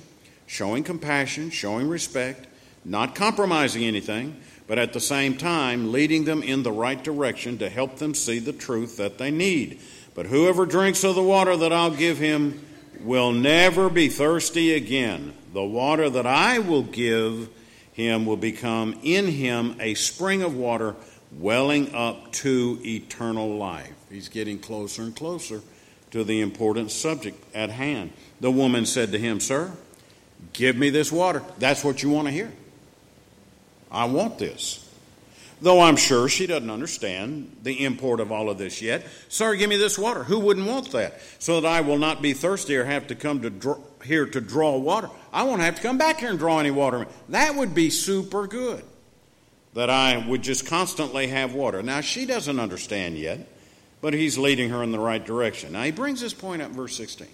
showing 0.50 0.84
compassion, 0.84 1.52
showing 1.52 1.88
respect, 1.88 2.48
not 2.84 3.14
compromising 3.14 3.84
anything, 3.84 4.36
but 4.66 4.80
at 4.80 4.94
the 4.94 5.00
same 5.00 5.38
time 5.38 5.92
leading 5.92 6.26
them 6.26 6.42
in 6.42 6.64
the 6.64 6.72
right 6.72 7.04
direction 7.04 7.60
to 7.60 7.70
help 7.70 7.98
them 7.98 8.16
see 8.16 8.40
the 8.40 8.52
truth 8.52 8.98
that 8.98 9.20
they 9.20 9.30
need? 9.30 9.80
But 10.16 10.26
whoever 10.26 10.66
drinks 10.66 11.04
of 11.04 11.14
the 11.14 11.22
water 11.22 11.56
that 11.56 11.72
I'll 11.72 11.92
give 11.92 12.18
him 12.18 12.66
will 13.02 13.32
never 13.32 13.92
be 13.92 14.10
thirsty 14.10 14.74
again. 14.74 15.36
The 15.54 15.64
water 15.64 16.10
that 16.10 16.26
I 16.26 16.58
will 16.58 16.82
give 16.84 17.48
him 17.94 18.26
will 18.26 18.36
become 18.36 19.00
in 19.04 19.28
him 19.28 19.76
a 19.80 19.94
spring 19.94 20.42
of 20.42 20.56
water 20.56 20.96
welling 21.32 21.94
up 21.94 22.32
to 22.32 22.80
eternal 22.84 23.56
life. 23.56 23.94
He's 24.10 24.30
getting 24.30 24.58
closer 24.58 25.04
and 25.04 25.16
closer 25.16 25.62
to 26.10 26.24
the 26.24 26.42
important 26.42 26.90
subject 26.90 27.38
at 27.54 27.70
hand. 27.70 28.14
The 28.42 28.50
woman 28.50 28.88
said 28.88 29.12
to 29.12 29.20
him, 29.20 29.40
Sir, 29.40 29.72
give 30.54 30.75
me 30.75 30.89
this 30.89 31.12
water. 31.12 31.43
That's 31.58 31.84
what 31.84 32.04
you 32.04 32.10
want 32.10 32.28
to 32.28 32.32
hear. 32.32 32.52
I 33.91 34.06
want 34.06 34.38
this 34.38 34.89
though 35.62 35.82
I'm 35.82 35.97
sure 35.97 36.30
she 36.30 36.47
doesn't 36.47 36.69
understand 36.69 37.56
the 37.63 37.84
import 37.84 38.19
of 38.19 38.32
all 38.32 38.49
of 38.49 38.58
this 38.58 38.82
yet. 38.82 39.06
Sir, 39.28 39.56
give 39.56 39.69
me 39.69 39.78
this 39.78 39.97
water. 39.97 40.23
Who 40.23 40.39
wouldn't 40.39 40.67
want 40.67 40.91
that? 40.91 41.19
So 41.39 41.62
that 41.62 41.67
I 41.67 41.82
will 41.82 41.97
not 41.97 42.21
be 42.21 42.34
thirsty 42.34 42.75
or 42.78 42.86
have 42.86 43.08
to 43.08 43.15
come 43.15 43.41
to 43.41 43.78
here 44.04 44.25
to 44.25 44.41
draw 44.41 44.78
water. 44.78 45.10
I 45.34 45.43
won't 45.43 45.62
have 45.62 45.75
to 45.75 45.82
come 45.82 45.97
back 45.97 46.19
here 46.19 46.30
and 46.30 46.39
draw 46.39 46.60
any 46.60 46.71
water. 46.71 47.08
That 47.30 47.56
would 47.56 47.75
be 47.75 47.89
super 47.89 48.47
good. 48.47 48.84
That 49.73 49.89
I 49.89 50.17
would 50.17 50.41
just 50.41 50.65
constantly 50.65 51.28
have 51.28 51.54
water. 51.54 51.84
Now, 51.84 52.02
she 52.02 52.25
doesn't 52.25 52.60
understand 52.60 53.17
yet, 53.17 53.47
but 54.02 54.13
he's 54.13 54.38
leading 54.38 54.69
her 54.69 54.82
in 54.82 54.91
the 54.91 54.99
right 54.99 55.23
direction. 55.23 55.73
Now, 55.73 55.84
he 55.84 55.91
brings 55.91 56.21
this 56.21 56.34
point 56.34 56.62
up 56.62 56.69
in 56.69 56.75
verse 56.75 56.95
16. 56.95 57.28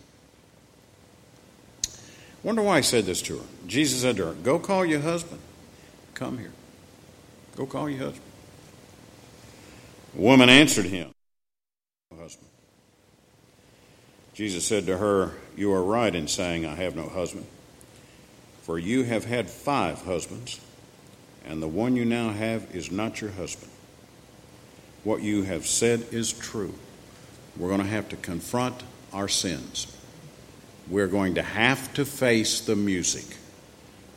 Wonder 2.45 2.62
why 2.62 2.77
he 2.77 2.84
said 2.84 3.05
this 3.05 3.23
to 3.23 3.39
her. 3.39 3.45
Jesus 3.65 4.03
said 4.03 4.17
to 4.17 4.27
her, 4.27 4.34
Go 4.34 4.60
call 4.60 4.86
your 4.86 4.99
husband. 4.99 5.41
Come 6.13 6.38
here. 6.38 6.51
Go 7.55 7.65
call 7.65 7.89
your 7.89 7.97
husband. 7.97 8.21
The 10.13 10.21
woman 10.21 10.49
answered 10.49 10.86
him, 10.86 11.12
husband. 12.15 12.47
Jesus 14.36 14.63
said 14.63 14.86
to 14.86 14.95
her, 14.99 15.34
You 15.58 15.73
are 15.73 15.84
right 15.84 16.13
in 16.13 16.27
saying, 16.27 16.67
I 16.67 16.75
have 16.75 16.95
no 16.95 17.10
husband. 17.10 17.47
For 18.62 18.77
you 18.77 19.01
have 19.05 19.25
had 19.25 19.49
five 19.49 20.03
husbands, 20.03 20.62
and 21.45 21.63
the 21.63 21.67
one 21.67 21.95
you 21.95 22.05
now 22.05 22.29
have 22.29 22.75
is 22.75 22.91
not 22.91 23.21
your 23.21 23.31
husband. 23.31 23.71
What 25.03 25.23
you 25.23 25.41
have 25.45 25.65
said 25.65 26.05
is 26.12 26.31
true. 26.31 26.75
We're 27.58 27.69
going 27.69 27.81
to 27.81 27.88
have 27.88 28.08
to 28.10 28.15
confront 28.17 28.84
our 29.12 29.27
sins. 29.27 29.94
We're 30.89 31.08
going 31.08 31.36
to 31.36 31.41
have 31.41 31.93
to 31.95 32.06
face 32.06 32.62
the 32.62 32.76
music. 32.76 33.26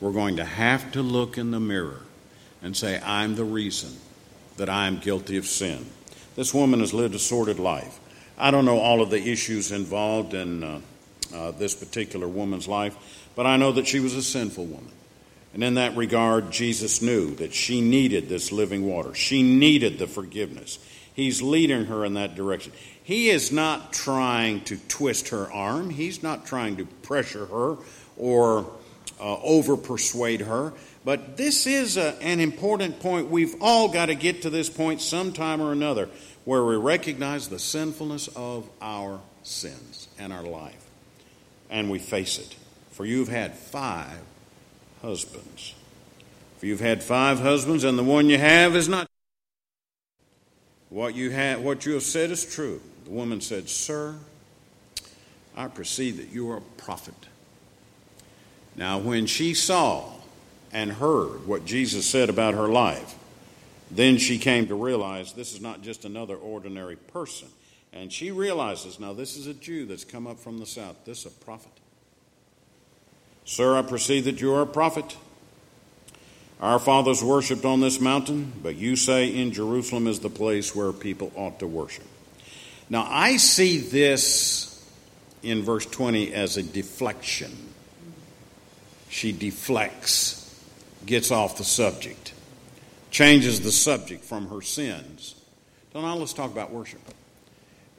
We're 0.01 0.13
going 0.13 0.37
to 0.37 0.45
have 0.45 0.93
to 0.93 1.03
look 1.03 1.39
in 1.39 1.51
the 1.51 1.61
mirror 1.61 2.03
and 2.63 2.77
say, 2.77 3.01
I'm 3.05 3.35
the 3.35 3.45
reason 3.45 3.97
that 4.57 4.69
I 4.69 4.87
am 4.87 4.99
guilty 4.99 5.37
of 5.37 5.47
sin. 5.47 5.87
This 6.37 6.53
woman 6.53 6.81
has 6.81 6.93
lived 6.93 7.15
a 7.15 7.19
sordid 7.19 7.59
life. 7.59 7.99
I 8.37 8.51
don't 8.51 8.65
know 8.65 8.79
all 8.79 9.01
of 9.01 9.11
the 9.11 9.21
issues 9.21 9.73
involved 9.73 10.35
in 10.35 10.63
uh, 10.63 10.81
uh, 11.35 11.51
this 11.53 11.75
particular 11.75 12.29
woman's 12.29 12.69
life, 12.69 12.97
but 13.35 13.47
I 13.47 13.57
know 13.57 13.73
that 13.73 13.87
she 13.87 14.01
was 14.01 14.15
a 14.15 14.23
sinful 14.23 14.67
woman. 14.67 14.93
And 15.55 15.65
in 15.65 15.75
that 15.75 15.97
regard, 15.97 16.51
Jesus 16.51 17.03
knew 17.03 17.35
that 17.37 17.55
she 17.55 17.81
needed 17.81 18.29
this 18.29 18.53
living 18.53 18.85
water. 18.85 19.15
She 19.15 19.43
needed 19.43 19.99
the 19.99 20.07
forgiveness. 20.07 20.79
He's 21.15 21.43
leading 21.43 21.87
her 21.87 22.05
in 22.05 22.15
that 22.15 22.37
direction. 22.37 22.73
He 23.09 23.31
is 23.31 23.51
not 23.51 23.95
trying 23.95 24.61
to 24.65 24.77
twist 24.77 25.31
her 25.31 25.51
arm, 25.51 25.89
he's 25.89 26.23
not 26.23 26.45
trying 26.45 26.77
to 26.77 26.85
pressure 26.85 27.47
her 27.47 27.79
or 28.19 28.71
uh, 29.19 29.41
over 29.41 29.79
persuade 29.79 30.43
her. 30.43 30.75
But 31.07 31.39
this 31.39 31.67
is 31.67 31.97
a, 31.97 32.23
an 32.23 32.39
important 32.39 33.01
point. 33.01 33.31
We've 33.31 33.55
all 33.63 33.89
got 33.89 34.07
to 34.07 34.15
get 34.15 34.43
to 34.43 34.51
this 34.51 34.69
point 34.69 35.01
sometime 35.01 35.63
or 35.63 35.73
another 35.73 36.11
where 36.45 36.63
we 36.63 36.77
recognize 36.77 37.49
the 37.49 37.59
sinfulness 37.59 38.29
of 38.37 38.69
our 38.83 39.21
sins 39.43 40.09
and 40.19 40.31
our 40.31 40.43
life. 40.43 40.85
And 41.71 41.91
we 41.91 41.99
face 41.99 42.39
it. 42.39 42.57
For 42.91 43.07
you've 43.07 43.29
had 43.29 43.55
five 43.55 44.21
husbands. 45.01 45.75
For 46.59 46.67
you've 46.67 46.81
had 46.81 47.03
five 47.03 47.41
husbands, 47.41 47.85
and 47.85 47.99
the 47.99 48.05
one 48.05 48.29
you 48.29 48.37
have 48.37 48.77
is 48.77 48.87
not. 48.87 49.09
What 50.91 51.15
you, 51.15 51.31
have, 51.31 51.63
what 51.63 51.87
you 51.87 51.95
have 51.95 52.03
said 52.03 52.31
is 52.31 52.45
true. 52.45 52.83
The 53.09 53.15
woman 53.15 53.41
said, 53.41 53.71
Sir, 53.71 54.17
I 55.57 55.69
perceive 55.69 56.19
that 56.19 56.29
you 56.29 56.51
are 56.51 56.59
a 56.59 56.63
prophet. 56.77 57.15
Now, 58.77 58.99
when 58.99 59.25
she 59.25 59.55
saw 59.55 60.13
and 60.75 60.93
heard 60.93 61.47
what 61.47 61.65
Jesus 61.65 62.05
said 62.05 62.29
about 62.29 62.53
her 62.53 62.69
life, 62.69 63.15
then 63.91 64.19
she 64.19 64.39
came 64.39 64.67
to 64.67 64.75
realize 64.75 65.33
this 65.33 65.55
is 65.55 65.61
not 65.63 65.81
just 65.81 66.05
another 66.05 66.37
ordinary 66.37 66.97
person. 66.97 67.49
And 67.95 68.13
she 68.13 68.31
realizes 68.31 69.01
now 69.01 69.15
this 69.15 69.39
is 69.39 69.47
a 69.47 69.55
Jew 69.55 69.87
that's 69.87 70.05
come 70.05 70.27
up 70.27 70.39
from 70.39 70.59
the 70.59 70.67
south. 70.67 70.97
This 71.07 71.25
is 71.25 71.33
a 71.33 71.45
prophet. 71.45 71.73
Sir, 73.47 73.79
I 73.79 73.83
perceive 73.83 74.25
that 74.25 74.43
you 74.43 74.53
are 74.53 74.63
a 74.63 74.67
prophet. 74.67 75.17
Our 76.61 76.79
fathers 76.79 77.25
worshipped 77.25 77.65
on 77.65 77.81
this 77.81 78.03
mountain, 78.03 78.53
but 78.63 78.77
you 78.77 78.97
say 78.97 79.29
in 79.29 79.53
Jerusalem 79.53 80.07
is 80.07 80.21
the 80.21 80.29
place 80.29 80.77
where 80.77 80.93
people 80.93 81.33
ought 81.35 81.59
to 81.61 81.67
worship. 81.67 82.05
Now, 82.91 83.07
I 83.09 83.37
see 83.37 83.79
this 83.79 84.69
in 85.43 85.63
verse 85.63 85.87
20 85.87 86.33
as 86.33 86.57
a 86.57 86.63
deflection. 86.63 87.53
She 89.09 89.33
deflects 89.33 90.39
gets 91.09 91.31
off 91.31 91.57
the 91.57 91.65
subject, 91.65 92.35
changes 93.11 93.61
the 93.61 93.73
subject 93.73 94.25
from 94.25 94.49
her 94.49 94.61
sins. 94.61 95.35
So 95.93 96.03
now 96.03 96.15
let's 96.17 96.35
talk 96.35 96.51
about 96.51 96.71
worship. 96.71 97.01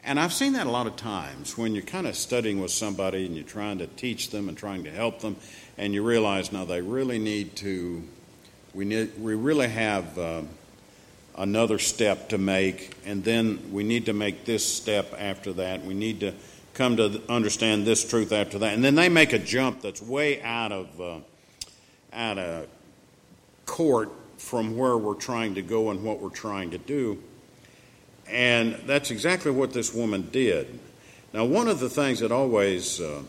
And 0.04 0.19
I've 0.19 0.32
seen 0.32 0.54
that 0.54 0.67
a 0.67 0.71
lot 0.71 0.88
of 0.88 0.95
times 0.95 1.58
when 1.58 1.73
you're 1.73 1.84
kind 1.84 2.08
of 2.08 2.15
studying 2.15 2.62
with 2.62 2.71
somebody 2.71 3.25
and 3.25 3.36
you're 3.36 3.43
trying 3.43 3.80
to 3.80 3.88
teach 3.88 4.30
them 4.30 4.47
and 4.47 4.58
trying 4.58 4.84
to 4.86 4.91
help 4.91 5.19
them, 5.19 5.36
and 5.78 5.93
you 5.93 6.04
realize 6.04 6.52
now 6.52 6.65
they 6.65 6.82
really 6.82 7.19
need 7.19 7.56
to, 7.58 8.04
we, 8.73 8.86
need, 8.86 9.12
we 9.19 9.36
really 9.36 9.67
have 9.67 10.17
uh, 10.17 10.41
another 11.39 11.80
step 11.80 12.30
to 12.30 12.38
make, 12.38 12.95
and 13.06 13.23
then 13.23 13.71
we 13.71 13.84
need 13.84 14.06
to 14.06 14.13
make 14.13 14.45
this 14.45 14.63
step 14.63 15.15
after 15.17 15.54
that. 15.54 15.84
We 15.84 15.93
need 15.93 16.19
to 16.19 16.34
come 16.73 16.97
to 16.97 17.21
understand 17.30 17.88
this 17.88 18.08
truth 18.08 18.32
after 18.32 18.60
that. 18.60 18.73
And 18.73 18.84
then 18.84 18.95
they 18.95 19.10
make 19.10 19.34
a 19.34 19.39
jump 19.39 19.82
that's 19.82 20.02
way 20.02 20.41
out 20.43 20.71
of, 20.71 21.02
uh, 21.02 21.17
out 22.13 22.38
of 22.38 22.67
court 23.65 24.12
from 24.38 24.78
where 24.78 24.97
we're 24.97 25.15
trying 25.15 25.56
to 25.56 25.62
go 25.62 25.89
and 25.89 26.04
what 26.04 26.19
we're 26.19 26.30
trying 26.30 26.71
to 26.71 26.78
do. 26.78 27.21
And 28.28 28.75
that's 28.86 29.10
exactly 29.10 29.52
what 29.52 29.73
this 29.73 29.93
woman 29.93 30.30
did. 30.32 30.80
Now, 31.34 31.45
one 31.45 31.67
of 31.67 31.80
the 31.80 31.89
things 31.89 32.19
that 32.19 32.32
always 32.32 32.99
uh, 32.99 33.21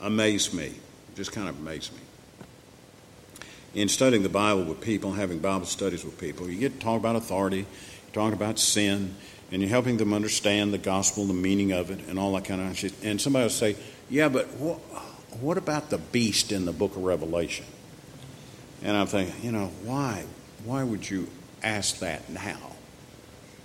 amazed 0.00 0.52
me, 0.52 0.72
just 1.14 1.32
kind 1.32 1.48
of 1.48 1.58
amazed 1.58 1.92
me, 1.92 2.00
in 3.74 3.88
studying 3.88 4.22
the 4.22 4.28
Bible 4.28 4.64
with 4.64 4.80
people, 4.80 5.12
having 5.12 5.38
Bible 5.38 5.66
studies 5.66 6.04
with 6.04 6.18
people, 6.18 6.48
you 6.48 6.58
get 6.58 6.74
to 6.74 6.78
talk 6.78 6.98
about 6.98 7.16
authority, 7.16 7.58
you're 7.58 8.12
talking 8.12 8.34
about 8.34 8.58
sin, 8.58 9.14
and 9.50 9.60
you're 9.60 9.70
helping 9.70 9.96
them 9.96 10.12
understand 10.12 10.72
the 10.72 10.78
gospel, 10.78 11.24
the 11.26 11.34
meaning 11.34 11.72
of 11.72 11.90
it, 11.90 12.00
and 12.08 12.18
all 12.18 12.32
that 12.34 12.44
kind 12.44 12.60
of 12.60 12.76
shit. 12.76 12.92
And 13.02 13.20
somebody 13.20 13.44
will 13.44 13.50
say, 13.50 13.76
Yeah, 14.08 14.28
but 14.28 14.46
what 15.40 15.58
about 15.58 15.90
the 15.90 15.98
beast 15.98 16.52
in 16.52 16.64
the 16.64 16.72
book 16.72 16.96
of 16.96 17.02
Revelation? 17.02 17.66
And 18.82 18.96
I'm 18.96 19.06
thinking, 19.06 19.34
you 19.42 19.52
know, 19.52 19.70
why? 19.82 20.24
Why 20.64 20.84
would 20.84 21.08
you 21.08 21.28
ask 21.62 21.98
that 22.00 22.28
now? 22.28 22.58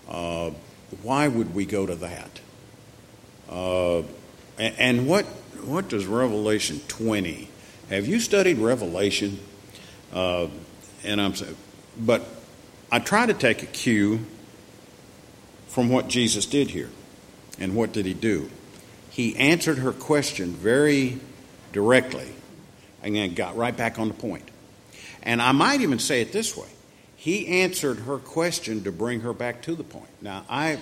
Uh, 0.07 0.51
why 1.03 1.27
would 1.27 1.53
we 1.53 1.65
go 1.65 1.85
to 1.85 1.95
that? 1.95 2.39
Uh, 3.49 3.99
and, 4.57 4.75
and 4.77 5.07
what 5.07 5.25
what 5.65 5.89
does 5.89 6.05
Revelation 6.05 6.79
20? 6.87 7.49
Have 7.89 8.07
you 8.07 8.19
studied 8.19 8.59
Revelation? 8.59 9.39
Uh, 10.13 10.47
and 11.03 11.21
I'm 11.21 11.33
but 11.97 12.25
I 12.91 12.99
try 12.99 13.25
to 13.25 13.33
take 13.33 13.63
a 13.63 13.67
cue 13.67 14.25
from 15.67 15.89
what 15.89 16.07
Jesus 16.07 16.45
did 16.45 16.71
here. 16.71 16.89
And 17.59 17.75
what 17.75 17.91
did 17.91 18.05
he 18.05 18.13
do? 18.13 18.49
He 19.09 19.35
answered 19.35 19.79
her 19.79 19.91
question 19.91 20.53
very 20.53 21.19
directly 21.71 22.27
and 23.03 23.15
then 23.15 23.33
got 23.33 23.55
right 23.55 23.75
back 23.75 23.99
on 23.99 24.07
the 24.07 24.13
point. 24.13 24.49
And 25.21 25.41
I 25.41 25.51
might 25.51 25.81
even 25.81 25.99
say 25.99 26.21
it 26.21 26.31
this 26.31 26.55
way 26.55 26.69
He 27.15 27.61
answered 27.61 27.99
her 27.99 28.17
question 28.17 28.83
to 28.85 28.91
bring 28.91 29.21
her 29.21 29.33
back 29.33 29.61
to 29.63 29.75
the 29.75 29.83
point. 29.83 30.09
Now, 30.21 30.45
I, 30.49 30.79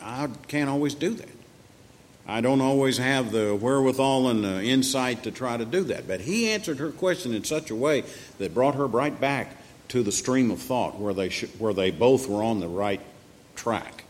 I 0.00 0.28
can't 0.48 0.68
always 0.68 0.94
do 0.94 1.14
that. 1.14 1.28
I 2.30 2.40
don't 2.40 2.60
always 2.60 2.96
have 2.98 3.32
the 3.32 3.56
wherewithal 3.56 4.28
and 4.28 4.44
the 4.44 4.62
insight 4.62 5.24
to 5.24 5.32
try 5.32 5.56
to 5.56 5.64
do 5.64 5.82
that. 5.84 6.06
But 6.06 6.20
he 6.20 6.50
answered 6.50 6.78
her 6.78 6.92
question 6.92 7.34
in 7.34 7.42
such 7.42 7.70
a 7.70 7.74
way 7.74 8.04
that 8.38 8.54
brought 8.54 8.76
her 8.76 8.86
right 8.86 9.18
back 9.20 9.56
to 9.88 10.04
the 10.04 10.12
stream 10.12 10.52
of 10.52 10.60
thought 10.60 11.00
where 11.00 11.12
they, 11.12 11.28
sh- 11.28 11.52
where 11.58 11.74
they 11.74 11.90
both 11.90 12.28
were 12.28 12.44
on 12.44 12.60
the 12.60 12.68
right 12.68 13.00
track. 13.56 14.04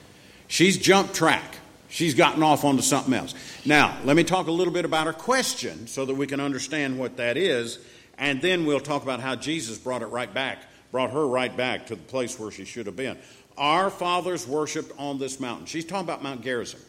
She's 0.48 0.76
jumped 0.76 1.14
track. 1.14 1.56
She's 1.88 2.12
gotten 2.12 2.42
off 2.42 2.62
onto 2.62 2.82
something 2.82 3.14
else. 3.14 3.34
Now, 3.64 3.96
let 4.04 4.16
me 4.16 4.22
talk 4.22 4.48
a 4.48 4.52
little 4.52 4.74
bit 4.74 4.84
about 4.84 5.06
her 5.06 5.14
question 5.14 5.86
so 5.86 6.04
that 6.04 6.14
we 6.14 6.26
can 6.26 6.40
understand 6.40 6.98
what 6.98 7.16
that 7.16 7.38
is, 7.38 7.78
and 8.18 8.42
then 8.42 8.66
we'll 8.66 8.80
talk 8.80 9.02
about 9.02 9.20
how 9.20 9.34
Jesus 9.34 9.78
brought 9.78 10.02
it 10.02 10.06
right 10.06 10.32
back, 10.32 10.58
brought 10.92 11.10
her 11.10 11.26
right 11.26 11.56
back 11.56 11.86
to 11.86 11.96
the 11.96 12.02
place 12.02 12.38
where 12.38 12.50
she 12.50 12.66
should 12.66 12.84
have 12.84 12.96
been. 12.96 13.16
Our 13.56 13.88
fathers 13.88 14.46
worshiped 14.46 14.92
on 14.98 15.18
this 15.18 15.40
mountain. 15.40 15.64
She's 15.66 15.86
talking 15.86 16.04
about 16.04 16.22
Mount 16.22 16.42
Gerizim. 16.42 16.80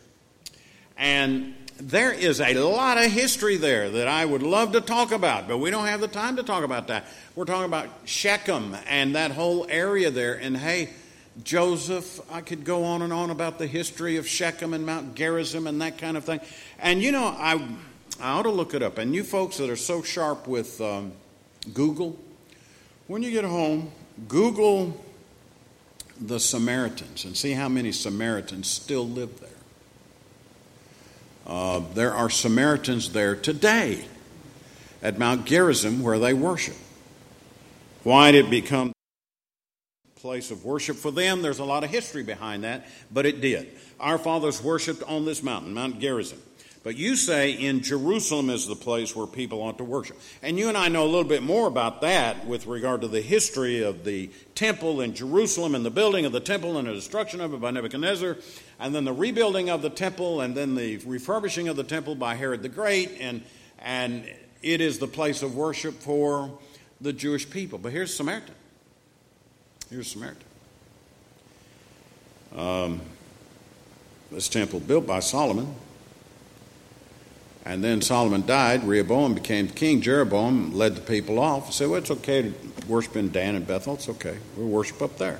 And 1.01 1.55
there 1.79 2.13
is 2.13 2.39
a 2.39 2.53
lot 2.53 2.99
of 2.99 3.11
history 3.11 3.57
there 3.57 3.89
that 3.89 4.07
I 4.07 4.23
would 4.23 4.43
love 4.43 4.73
to 4.73 4.81
talk 4.81 5.11
about, 5.11 5.47
but 5.47 5.57
we 5.57 5.71
don't 5.71 5.87
have 5.87 5.99
the 5.99 6.07
time 6.07 6.35
to 6.35 6.43
talk 6.43 6.63
about 6.63 6.89
that. 6.89 7.07
We're 7.35 7.45
talking 7.45 7.65
about 7.65 7.87
Shechem 8.05 8.77
and 8.87 9.15
that 9.15 9.31
whole 9.31 9.65
area 9.67 10.11
there. 10.11 10.35
And 10.35 10.55
hey, 10.55 10.91
Joseph, 11.43 12.21
I 12.31 12.41
could 12.41 12.63
go 12.63 12.83
on 12.83 13.01
and 13.01 13.11
on 13.11 13.31
about 13.31 13.57
the 13.57 13.65
history 13.65 14.17
of 14.17 14.27
Shechem 14.27 14.75
and 14.75 14.85
Mount 14.85 15.15
Gerizim 15.15 15.65
and 15.65 15.81
that 15.81 15.97
kind 15.97 16.17
of 16.17 16.23
thing. 16.23 16.39
And 16.79 17.01
you 17.01 17.11
know, 17.11 17.25
I, 17.25 17.67
I 18.21 18.33
ought 18.33 18.43
to 18.43 18.51
look 18.51 18.75
it 18.75 18.83
up. 18.83 18.99
And 18.99 19.15
you 19.15 19.23
folks 19.23 19.57
that 19.57 19.71
are 19.71 19.75
so 19.75 20.03
sharp 20.03 20.47
with 20.47 20.79
um, 20.81 21.13
Google, 21.73 22.15
when 23.07 23.23
you 23.23 23.31
get 23.31 23.43
home, 23.43 23.91
Google 24.27 25.03
the 26.19 26.39
Samaritans 26.39 27.25
and 27.25 27.35
see 27.35 27.53
how 27.53 27.69
many 27.69 27.91
Samaritans 27.91 28.69
still 28.69 29.07
live 29.07 29.39
there. 29.39 29.50
Uh, 31.45 31.81
there 31.93 32.13
are 32.13 32.29
Samaritans 32.29 33.11
there 33.13 33.35
today 33.35 34.05
at 35.01 35.17
Mount 35.17 35.45
Gerizim 35.45 36.01
where 36.01 36.19
they 36.19 36.33
worship. 36.33 36.75
Why 38.03 38.31
did 38.31 38.45
it 38.45 38.51
become 38.51 38.91
a 40.05 40.19
place 40.19 40.51
of 40.51 40.63
worship 40.63 40.97
for 40.97 41.11
them? 41.11 41.41
There's 41.41 41.59
a 41.59 41.65
lot 41.65 41.83
of 41.83 41.89
history 41.89 42.23
behind 42.23 42.63
that, 42.63 42.87
but 43.11 43.25
it 43.25 43.41
did. 43.41 43.69
Our 43.99 44.17
fathers 44.17 44.61
worshiped 44.61 45.03
on 45.03 45.25
this 45.25 45.43
mountain, 45.43 45.73
Mount 45.73 45.99
Gerizim. 45.99 46.41
But 46.83 46.97
you 46.97 47.15
say 47.15 47.51
in 47.51 47.83
Jerusalem 47.83 48.49
is 48.49 48.65
the 48.65 48.75
place 48.75 49.15
where 49.15 49.27
people 49.27 49.61
ought 49.61 49.77
to 49.77 49.83
worship. 49.83 50.19
And 50.41 50.57
you 50.57 50.67
and 50.67 50.75
I 50.75 50.87
know 50.87 51.03
a 51.03 51.05
little 51.05 51.23
bit 51.23 51.43
more 51.43 51.67
about 51.67 52.01
that 52.01 52.47
with 52.47 52.65
regard 52.65 53.01
to 53.01 53.07
the 53.07 53.21
history 53.21 53.83
of 53.83 54.03
the 54.03 54.31
temple 54.55 54.99
in 54.99 55.13
Jerusalem 55.13 55.75
and 55.75 55.85
the 55.85 55.91
building 55.91 56.25
of 56.25 56.31
the 56.31 56.39
temple 56.39 56.77
and 56.79 56.87
the 56.87 56.93
destruction 56.93 57.39
of 57.39 57.53
it 57.53 57.61
by 57.61 57.69
Nebuchadnezzar, 57.69 58.37
and 58.79 58.95
then 58.95 59.05
the 59.05 59.13
rebuilding 59.13 59.69
of 59.69 59.83
the 59.83 59.91
temple 59.91 60.41
and 60.41 60.57
then 60.57 60.73
the 60.73 60.97
refurbishing 60.97 61.67
of 61.67 61.75
the 61.75 61.83
temple 61.83 62.15
by 62.15 62.33
Herod 62.33 62.63
the 62.63 62.69
Great. 62.69 63.11
And, 63.19 63.43
and 63.77 64.25
it 64.63 64.81
is 64.81 64.97
the 64.97 65.07
place 65.07 65.43
of 65.43 65.55
worship 65.55 65.93
for 66.01 66.57
the 66.99 67.13
Jewish 67.13 67.47
people. 67.47 67.77
But 67.77 67.91
here's 67.91 68.15
Samaritan. 68.15 68.55
Here's 69.91 70.09
Samaritan. 70.11 70.43
Um, 72.55 73.01
this 74.31 74.49
temple 74.49 74.79
built 74.79 75.05
by 75.05 75.19
Solomon 75.19 75.75
and 77.65 77.83
then 77.83 78.01
Solomon 78.01 78.45
died. 78.45 78.83
Rehoboam 78.83 79.35
became 79.35 79.67
king. 79.67 80.01
Jeroboam 80.01 80.73
led 80.73 80.95
the 80.95 81.01
people 81.01 81.39
off. 81.39 81.67
He 81.67 81.73
said, 81.73 81.89
Well, 81.89 81.99
it's 81.99 82.11
okay 82.11 82.41
to 82.43 82.53
worship 82.87 83.15
in 83.15 83.31
Dan 83.31 83.55
and 83.55 83.67
Bethel. 83.67 83.95
It's 83.95 84.09
okay. 84.09 84.37
We'll 84.57 84.67
worship 84.67 85.01
up 85.01 85.17
there. 85.17 85.39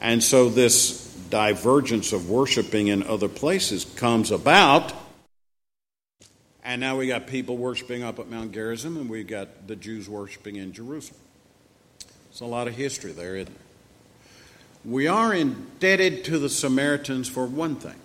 And 0.00 0.22
so 0.22 0.48
this 0.48 1.06
divergence 1.30 2.12
of 2.12 2.30
worshiping 2.30 2.88
in 2.88 3.02
other 3.02 3.28
places 3.28 3.84
comes 3.84 4.30
about. 4.30 4.92
And 6.62 6.80
now 6.80 6.96
we 6.96 7.08
got 7.08 7.26
people 7.26 7.56
worshiping 7.56 8.02
up 8.02 8.18
at 8.18 8.28
Mount 8.28 8.52
Gerizim, 8.52 8.96
and 8.96 9.08
we 9.10 9.24
got 9.24 9.66
the 9.66 9.76
Jews 9.76 10.08
worshiping 10.08 10.56
in 10.56 10.72
Jerusalem. 10.72 11.20
It's 12.30 12.40
a 12.40 12.46
lot 12.46 12.68
of 12.68 12.74
history 12.74 13.12
there, 13.12 13.36
isn't 13.36 13.52
there? 13.52 13.64
We 14.84 15.08
are 15.08 15.34
indebted 15.34 16.24
to 16.24 16.38
the 16.38 16.48
Samaritans 16.48 17.28
for 17.28 17.44
one 17.44 17.76
thing 17.76 17.96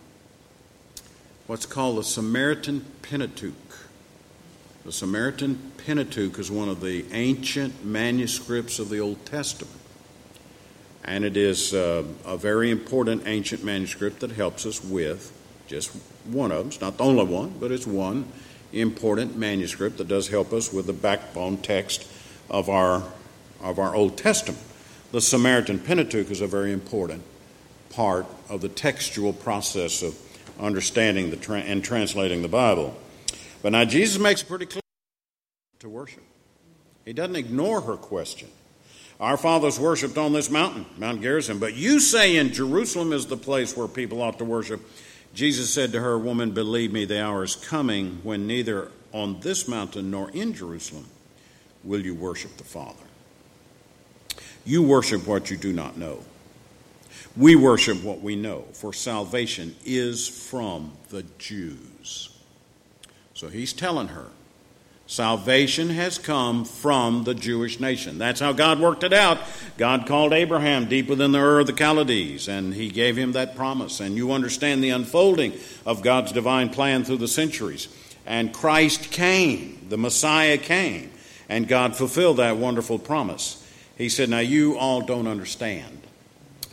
what's 1.47 1.65
called 1.65 1.97
the 1.97 2.03
Samaritan 2.03 2.84
Pentateuch. 3.03 3.53
The 4.84 4.91
Samaritan 4.91 5.73
Pentateuch 5.86 6.39
is 6.39 6.49
one 6.49 6.69
of 6.69 6.81
the 6.81 7.05
ancient 7.12 7.86
manuscripts 7.86 8.79
of 8.79 8.89
the 8.89 8.99
Old 8.99 9.25
Testament. 9.25 9.79
And 11.03 11.23
it 11.23 11.38
is 11.38 11.73
uh, 11.73 12.03
a 12.25 12.36
very 12.36 12.71
important 12.71 13.23
ancient 13.27 13.63
manuscript 13.63 14.21
that 14.21 14.31
helps 14.31 14.65
us 14.65 14.84
with 14.84 15.31
just 15.67 15.89
one 16.25 16.51
of 16.51 16.58
them. 16.58 16.67
It's 16.67 16.81
not 16.81 16.97
the 16.97 17.03
only 17.03 17.25
one, 17.25 17.53
but 17.60 17.71
it's 17.71 17.86
one 17.86 18.25
important 18.73 19.38
manuscript 19.38 19.97
that 19.97 20.08
does 20.08 20.27
help 20.27 20.51
us 20.51 20.73
with 20.73 20.88
the 20.88 20.93
backbone 20.93 21.58
text 21.58 22.08
of 22.49 22.69
our, 22.69 23.03
of 23.62 23.77
our 23.77 23.95
Old 23.95 24.17
Testament. 24.17 24.62
The 25.12 25.21
Samaritan 25.21 25.79
Pentateuch 25.79 26.31
is 26.31 26.41
a 26.41 26.47
very 26.47 26.73
important 26.73 27.23
part 27.91 28.25
of 28.49 28.62
the 28.62 28.69
textual 28.69 29.31
process 29.31 30.01
of 30.01 30.24
understanding 30.60 31.30
the 31.30 31.38
tra- 31.38 31.60
and 31.60 31.84
translating 31.84 32.41
the 32.41 32.48
Bible. 32.48 32.96
But 33.62 33.72
now 33.72 33.86
Jesus 33.86 34.20
makes 34.20 34.41
it 34.41 34.48
pretty 34.48 34.65
clear 34.65 34.82
to 35.80 35.89
worship. 35.89 36.24
He 37.06 37.13
doesn't 37.13 37.36
ignore 37.36 37.82
her 37.82 37.98
question. 37.98 38.50
Our 39.20 39.38
fathers 39.38 39.80
worshipped 39.80 40.18
on 40.18 40.34
this 40.34 40.50
mountain, 40.50 40.86
Mount 40.98 41.22
Gerizim, 41.22 41.60
but 41.60 41.76
you 41.76 42.00
say 42.00 42.36
in 42.36 42.52
Jerusalem 42.52 43.13
is 43.13 43.28
the 43.28 43.38
place 43.38 43.78
where 43.78 43.88
people 43.88 44.22
ought 44.22 44.39
to 44.39 44.46
worship. 44.46 44.82
Jesus 45.34 45.70
said 45.74 45.94
to 45.94 46.02
her, 46.02 46.18
Woman, 46.18 46.52
believe 46.52 46.91
me, 46.91 47.06
the 47.06 47.24
hour 47.24 47.44
is 47.44 47.56
coming 47.56 48.20
when 48.24 48.46
neither 48.46 48.91
on 49.13 49.39
this 49.39 49.68
mountain 49.68 50.12
nor 50.12 50.30
in 50.32 50.54
Jerusalem 50.54 51.06
will 51.84 52.02
you 52.02 52.13
worship 52.13 52.58
the 52.58 52.63
Father. 52.63 53.04
You 54.65 54.84
worship 54.84 55.26
what 55.28 55.50
you 55.50 55.58
do 55.58 55.72
not 55.72 55.96
know. 55.98 56.20
We 57.38 57.58
worship 57.58 58.02
what 58.02 58.21
we 58.21 58.38
know, 58.38 58.62
for 58.74 58.93
salvation 58.93 59.76
is 59.86 60.28
from 60.28 60.93
the 61.10 61.24
Jews. 61.38 62.30
So 63.34 63.50
he's 63.50 63.74
telling 63.74 64.08
her, 64.08 64.28
salvation 65.06 65.89
has 65.89 66.17
come 66.17 66.63
from 66.63 67.26
the 67.26 67.34
Jewish 67.34 67.82
nation. 67.82 68.17
That's 68.17 68.39
how 68.39 68.54
God 68.54 68.80
worked 68.80 69.04
it 69.04 69.12
out. 69.12 69.39
God 69.78 70.08
called 70.08 70.32
Abraham 70.32 70.88
deep 70.88 71.08
within 71.10 71.34
the 71.34 71.39
Ur 71.39 71.60
of 71.60 71.67
the 71.67 71.76
Chaldees, 71.76 72.48
and 72.48 72.74
he 72.74 72.89
gave 72.89 73.17
him 73.17 73.34
that 73.34 73.58
promise. 73.58 74.00
And 74.00 74.15
you 74.15 74.32
understand 74.32 74.82
the 74.82 74.91
unfolding 74.91 75.52
of 75.86 76.02
God's 76.02 76.32
divine 76.32 76.69
plan 76.69 77.04
through 77.04 77.17
the 77.17 77.28
centuries. 77.28 77.89
And 78.26 78.54
Christ 78.54 79.12
came, 79.12 79.86
the 79.89 79.98
Messiah 79.98 80.58
came, 80.58 81.12
and 81.50 81.67
God 81.67 81.98
fulfilled 81.98 82.38
that 82.38 82.56
wonderful 82.56 82.98
promise. 82.98 83.62
He 83.98 84.08
said, 84.08 84.30
Now 84.30 84.39
you 84.39 84.78
all 84.78 85.02
don't 85.02 85.28
understand. 85.28 86.05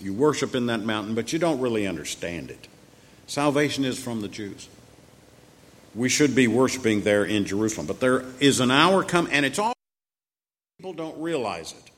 You 0.02 0.12
worship 0.12 0.56
in 0.56 0.66
that 0.66 0.80
mountain, 0.80 1.14
but 1.14 1.32
you 1.32 1.38
don't 1.38 1.60
really 1.60 1.86
understand 1.86 2.50
it. 2.50 2.66
Salvation 3.28 3.84
is 3.84 4.02
from 4.02 4.20
the 4.20 4.26
Jews. 4.26 4.68
We 5.94 6.08
should 6.08 6.34
be 6.34 6.48
worshiping 6.48 7.02
there 7.02 7.24
in 7.24 7.44
Jerusalem. 7.44 7.86
But 7.86 8.00
there 8.00 8.24
is 8.40 8.58
an 8.58 8.72
hour 8.72 9.04
come, 9.04 9.28
and 9.30 9.46
it's 9.46 9.60
all 9.60 9.74
people 10.78 10.92
don't 10.92 11.20
realize 11.22 11.72
it. 11.72 11.90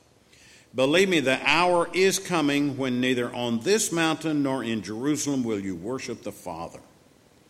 Believe 0.75 1.09
me, 1.09 1.19
the 1.19 1.39
hour 1.49 1.89
is 1.93 2.19
coming 2.19 2.77
when 2.77 3.01
neither 3.01 3.33
on 3.33 3.61
this 3.61 3.91
mountain 3.91 4.43
nor 4.43 4.63
in 4.63 4.83
Jerusalem 4.83 5.43
will 5.43 5.59
you 5.59 5.75
worship 5.75 6.21
the 6.21 6.31
Father. 6.31 6.81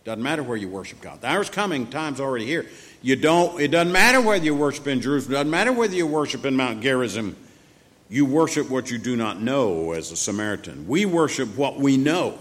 Doesn't 0.06 0.24
matter 0.24 0.44
where 0.44 0.56
you 0.56 0.70
worship 0.70 1.02
God. 1.02 1.20
The 1.20 1.28
hour's 1.28 1.50
coming, 1.50 1.88
time's 1.88 2.22
already 2.22 2.46
here. 2.46 2.68
You 3.02 3.18
don't, 3.18 3.60
it 3.60 3.70
doesn't 3.70 3.92
matter 3.92 4.22
whether 4.22 4.46
you 4.46 4.56
worship 4.56 4.88
in 4.88 5.02
Jerusalem, 5.02 5.34
it 5.34 5.38
doesn't 5.38 5.52
matter 5.52 5.74
whether 5.74 5.96
you 5.96 6.08
worship 6.08 6.46
in 6.46 6.56
Mount 6.56 6.82
Gerizim 6.82 7.36
you 8.10 8.26
worship 8.26 8.70
what 8.70 8.92
you 8.92 8.98
do 8.98 9.16
not 9.16 9.42
know 9.42 9.94
as 9.94 10.12
a 10.12 10.16
Samaritan. 10.16 10.88
We 10.88 11.06
worship 11.06 11.56
what 11.56 11.80
we 11.80 11.98
know, 11.98 12.38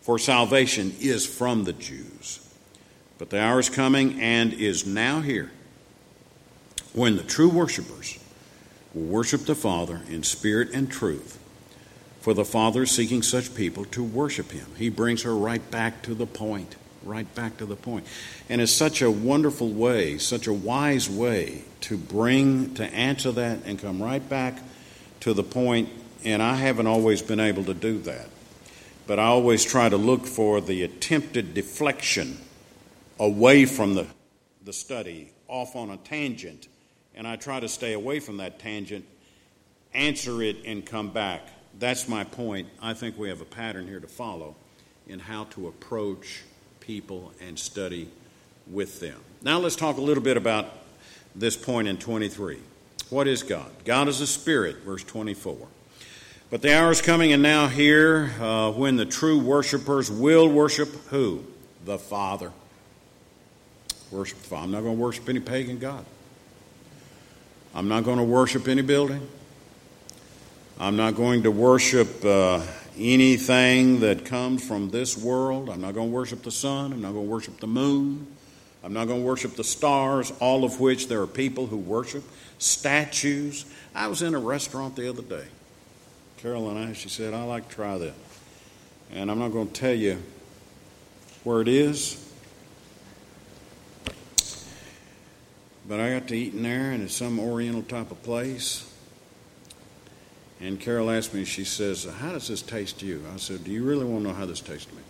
for 0.00 0.18
salvation 0.18 0.94
is 1.00 1.26
from 1.26 1.64
the 1.64 1.72
Jews. 1.72 2.46
But 3.18 3.30
the 3.30 3.40
hour 3.40 3.60
is 3.60 3.68
coming 3.68 4.20
and 4.20 4.52
is 4.52 4.86
now 4.86 5.20
here 5.20 5.50
when 6.92 7.16
the 7.16 7.22
true 7.22 7.48
worshipers 7.48 8.18
will 8.94 9.02
worship 9.02 9.44
the 9.44 9.54
Father 9.54 10.00
in 10.08 10.22
spirit 10.22 10.70
and 10.72 10.90
truth. 10.90 11.38
For 12.20 12.34
the 12.34 12.44
Father 12.44 12.82
is 12.82 12.90
seeking 12.90 13.22
such 13.22 13.54
people 13.54 13.84
to 13.86 14.02
worship 14.02 14.50
Him. 14.50 14.66
He 14.76 14.88
brings 14.88 15.22
her 15.22 15.34
right 15.34 15.70
back 15.70 16.02
to 16.02 16.14
the 16.14 16.26
point, 16.26 16.76
right 17.02 17.32
back 17.34 17.58
to 17.58 17.66
the 17.66 17.76
point. 17.76 18.06
And 18.48 18.60
it's 18.60 18.72
such 18.72 19.02
a 19.02 19.10
wonderful 19.10 19.68
way, 19.68 20.18
such 20.18 20.46
a 20.46 20.52
wise 20.52 21.08
way 21.08 21.64
to 21.82 21.96
bring, 21.96 22.74
to 22.74 22.84
answer 22.84 23.32
that 23.32 23.60
and 23.64 23.78
come 23.78 24.02
right 24.02 24.26
back 24.26 24.58
to 25.20 25.34
the 25.34 25.42
point. 25.42 25.88
And 26.24 26.42
I 26.42 26.56
haven't 26.56 26.86
always 26.86 27.22
been 27.22 27.40
able 27.40 27.64
to 27.64 27.74
do 27.74 27.98
that. 28.00 28.28
But 29.06 29.18
I 29.18 29.24
always 29.24 29.64
try 29.64 29.88
to 29.88 29.96
look 29.96 30.26
for 30.26 30.60
the 30.60 30.82
attempted 30.82 31.54
deflection 31.54 32.38
away 33.18 33.66
from 33.66 33.94
the, 33.94 34.06
the 34.64 34.72
study, 34.72 35.32
off 35.48 35.74
on 35.74 35.90
a 35.90 35.96
tangent 35.96 36.68
and 37.14 37.26
I 37.26 37.36
try 37.36 37.60
to 37.60 37.68
stay 37.68 37.92
away 37.92 38.20
from 38.20 38.38
that 38.38 38.58
tangent, 38.58 39.04
answer 39.92 40.42
it, 40.42 40.58
and 40.64 40.84
come 40.84 41.10
back. 41.10 41.46
That's 41.78 42.08
my 42.08 42.24
point. 42.24 42.68
I 42.80 42.94
think 42.94 43.18
we 43.18 43.28
have 43.28 43.40
a 43.40 43.44
pattern 43.44 43.86
here 43.86 44.00
to 44.00 44.06
follow 44.06 44.56
in 45.06 45.18
how 45.18 45.44
to 45.44 45.68
approach 45.68 46.42
people 46.80 47.32
and 47.40 47.58
study 47.58 48.08
with 48.70 49.00
them. 49.00 49.20
Now 49.42 49.58
let's 49.58 49.76
talk 49.76 49.96
a 49.96 50.00
little 50.00 50.22
bit 50.22 50.36
about 50.36 50.66
this 51.34 51.56
point 51.56 51.88
in 51.88 51.96
23. 51.96 52.58
What 53.10 53.26
is 53.26 53.42
God? 53.42 53.70
God 53.84 54.08
is 54.08 54.20
a 54.20 54.26
spirit, 54.26 54.78
verse 54.78 55.04
24. 55.04 55.56
But 56.50 56.62
the 56.62 56.76
hour 56.76 56.90
is 56.90 57.00
coming 57.00 57.32
and 57.32 57.42
now 57.42 57.68
here 57.68 58.32
uh, 58.40 58.72
when 58.72 58.96
the 58.96 59.06
true 59.06 59.38
worshipers 59.38 60.10
will 60.10 60.48
worship 60.48 60.88
who? 61.08 61.44
The 61.84 61.98
Father. 61.98 62.52
Worship 64.10 64.38
the 64.38 64.44
Father. 64.44 64.64
I'm 64.64 64.72
not 64.72 64.82
going 64.82 64.96
to 64.96 65.02
worship 65.02 65.28
any 65.28 65.40
pagan 65.40 65.78
God. 65.78 66.04
I'm 67.72 67.86
not 67.86 68.04
going 68.04 68.18
to 68.18 68.24
worship 68.24 68.66
any 68.66 68.82
building. 68.82 69.28
I'm 70.80 70.96
not 70.96 71.14
going 71.14 71.44
to 71.44 71.50
worship 71.50 72.24
uh, 72.24 72.62
anything 72.98 74.00
that 74.00 74.24
comes 74.24 74.66
from 74.66 74.90
this 74.90 75.16
world. 75.16 75.68
I'm 75.68 75.80
not 75.80 75.94
going 75.94 76.08
to 76.08 76.14
worship 76.14 76.42
the 76.42 76.50
sun. 76.50 76.92
I'm 76.92 77.00
not 77.00 77.12
going 77.12 77.26
to 77.26 77.30
worship 77.30 77.60
the 77.60 77.66
moon. 77.66 78.26
I'm 78.82 78.92
not 78.92 79.06
going 79.06 79.20
to 79.20 79.26
worship 79.26 79.56
the 79.56 79.64
stars, 79.64 80.32
all 80.40 80.64
of 80.64 80.80
which 80.80 81.08
there 81.08 81.20
are 81.20 81.26
people 81.26 81.66
who 81.66 81.76
worship. 81.76 82.24
Statues. 82.58 83.66
I 83.94 84.08
was 84.08 84.22
in 84.22 84.34
a 84.34 84.38
restaurant 84.38 84.96
the 84.96 85.08
other 85.08 85.22
day. 85.22 85.46
Carol 86.38 86.70
and 86.70 86.78
I, 86.78 86.92
she 86.94 87.08
said, 87.08 87.34
I 87.34 87.42
like 87.44 87.68
to 87.68 87.74
try 87.74 87.98
that. 87.98 88.14
And 89.12 89.30
I'm 89.30 89.38
not 89.38 89.52
going 89.52 89.68
to 89.68 89.72
tell 89.72 89.94
you 89.94 90.22
where 91.44 91.60
it 91.60 91.68
is. 91.68 92.26
But 95.86 96.00
I 96.00 96.10
got 96.10 96.28
to 96.28 96.36
eat 96.36 96.54
in 96.54 96.62
there, 96.62 96.92
and 96.92 97.02
it's 97.02 97.14
some 97.14 97.40
Oriental 97.40 97.82
type 97.82 98.10
of 98.10 98.22
place. 98.22 98.89
And 100.60 100.78
Carol 100.78 101.10
asked 101.10 101.32
me, 101.32 101.44
she 101.44 101.64
says, 101.64 102.04
How 102.04 102.32
does 102.32 102.48
this 102.48 102.62
taste 102.62 103.00
to 103.00 103.06
you? 103.06 103.24
I 103.32 103.38
said, 103.38 103.64
Do 103.64 103.70
you 103.70 103.82
really 103.82 104.04
want 104.04 104.24
to 104.24 104.28
know 104.28 104.34
how 104.34 104.46
this 104.46 104.60
tastes 104.60 104.86
to 104.86 104.94
me? 104.94 105.02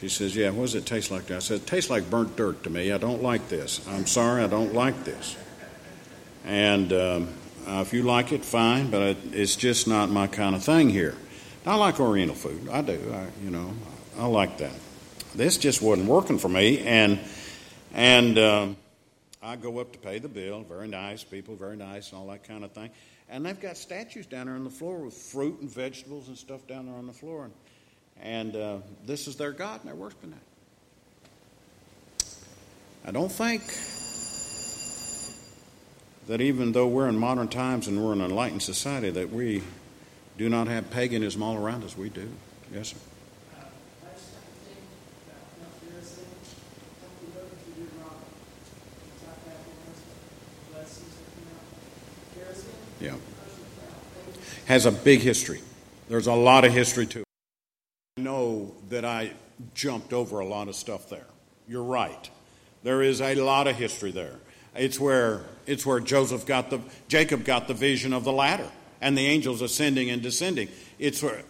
She 0.00 0.08
says, 0.08 0.36
Yeah, 0.36 0.50
what 0.50 0.62
does 0.62 0.74
it 0.74 0.86
taste 0.86 1.10
like? 1.10 1.30
I 1.30 1.38
said, 1.38 1.62
It 1.62 1.66
tastes 1.66 1.90
like 1.90 2.10
burnt 2.10 2.36
dirt 2.36 2.62
to 2.64 2.70
me. 2.70 2.92
I 2.92 2.98
don't 2.98 3.22
like 3.22 3.48
this. 3.48 3.86
I'm 3.88 4.06
sorry, 4.06 4.42
I 4.42 4.46
don't 4.46 4.74
like 4.74 5.04
this. 5.04 5.36
And 6.44 6.92
um, 6.92 7.28
uh, 7.66 7.80
if 7.80 7.92
you 7.92 8.02
like 8.02 8.32
it, 8.32 8.44
fine, 8.44 8.90
but 8.90 9.16
it's 9.32 9.56
just 9.56 9.86
not 9.88 10.10
my 10.10 10.26
kind 10.26 10.54
of 10.54 10.62
thing 10.62 10.90
here. 10.90 11.14
I 11.66 11.76
like 11.76 12.00
Oriental 12.00 12.34
food. 12.34 12.68
I 12.70 12.80
do. 12.82 12.98
I, 13.14 13.26
you 13.44 13.50
know, 13.50 13.72
I 14.18 14.26
like 14.26 14.58
that. 14.58 14.72
This 15.34 15.58
just 15.58 15.82
wasn't 15.82 16.08
working 16.08 16.38
for 16.38 16.48
me, 16.48 16.80
and 16.80 17.20
and 17.92 18.38
um, 18.38 18.76
I 19.42 19.56
go 19.56 19.78
up 19.78 19.92
to 19.92 19.98
pay 19.98 20.18
the 20.18 20.28
bill. 20.28 20.62
Very 20.62 20.88
nice 20.88 21.24
people, 21.24 21.56
very 21.56 21.76
nice, 21.76 22.10
and 22.10 22.20
all 22.20 22.26
that 22.28 22.44
kind 22.44 22.64
of 22.64 22.72
thing. 22.72 22.90
And 23.28 23.46
they've 23.46 23.60
got 23.60 23.76
statues 23.76 24.26
down 24.26 24.46
there 24.46 24.54
on 24.54 24.64
the 24.64 24.70
floor 24.70 24.98
with 24.98 25.14
fruit 25.14 25.60
and 25.60 25.70
vegetables 25.70 26.28
and 26.28 26.36
stuff 26.36 26.66
down 26.66 26.86
there 26.86 26.96
on 26.96 27.06
the 27.06 27.12
floor. 27.12 27.44
And, 27.44 28.54
and 28.54 28.56
uh, 28.56 28.78
this 29.06 29.26
is 29.28 29.36
their 29.36 29.52
God, 29.52 29.80
and 29.80 29.88
they're 29.88 29.96
worshiping 29.96 30.30
that. 30.32 30.40
I 33.06 33.12
don't 33.12 33.32
think 33.32 33.62
that 36.26 36.42
even 36.42 36.72
though 36.72 36.86
we're 36.86 37.08
in 37.08 37.18
modern 37.18 37.48
times 37.48 37.88
and 37.88 38.04
we're 38.04 38.12
an 38.12 38.20
enlightened 38.20 38.62
society, 38.62 39.10
that 39.10 39.30
we 39.30 39.62
do 40.36 40.50
not 40.50 40.68
have 40.68 40.90
paganism 40.90 41.42
all 41.42 41.56
around 41.56 41.82
us. 41.82 41.96
We 41.96 42.10
do. 42.10 42.28
Yes, 42.72 42.88
sir. 42.88 42.96
Yeah. 53.00 53.14
Has 54.70 54.86
a 54.86 54.92
big 54.92 55.18
history. 55.18 55.60
There's 56.08 56.28
a 56.28 56.32
lot 56.32 56.64
of 56.64 56.72
history 56.72 57.04
to 57.06 57.18
it. 57.18 57.24
I 58.18 58.20
know 58.20 58.72
that 58.88 59.04
I 59.04 59.32
jumped 59.74 60.12
over 60.12 60.38
a 60.38 60.46
lot 60.46 60.68
of 60.68 60.76
stuff 60.76 61.08
there. 61.08 61.26
You're 61.66 61.82
right. 61.82 62.30
There 62.84 63.02
is 63.02 63.20
a 63.20 63.34
lot 63.34 63.66
of 63.66 63.74
history 63.74 64.12
there. 64.12 64.36
It's 64.76 65.00
where 65.00 65.40
it's 65.66 65.84
where 65.84 65.98
Joseph 65.98 66.46
got 66.46 66.70
the 66.70 66.78
Jacob 67.08 67.44
got 67.44 67.66
the 67.66 67.74
vision 67.74 68.12
of 68.12 68.22
the 68.22 68.30
ladder 68.30 68.70
and 69.00 69.18
the 69.18 69.26
angels 69.26 69.60
ascending 69.60 70.08
and 70.08 70.22
descending. 70.22 70.68
It's 71.00 71.20
where 71.20 71.42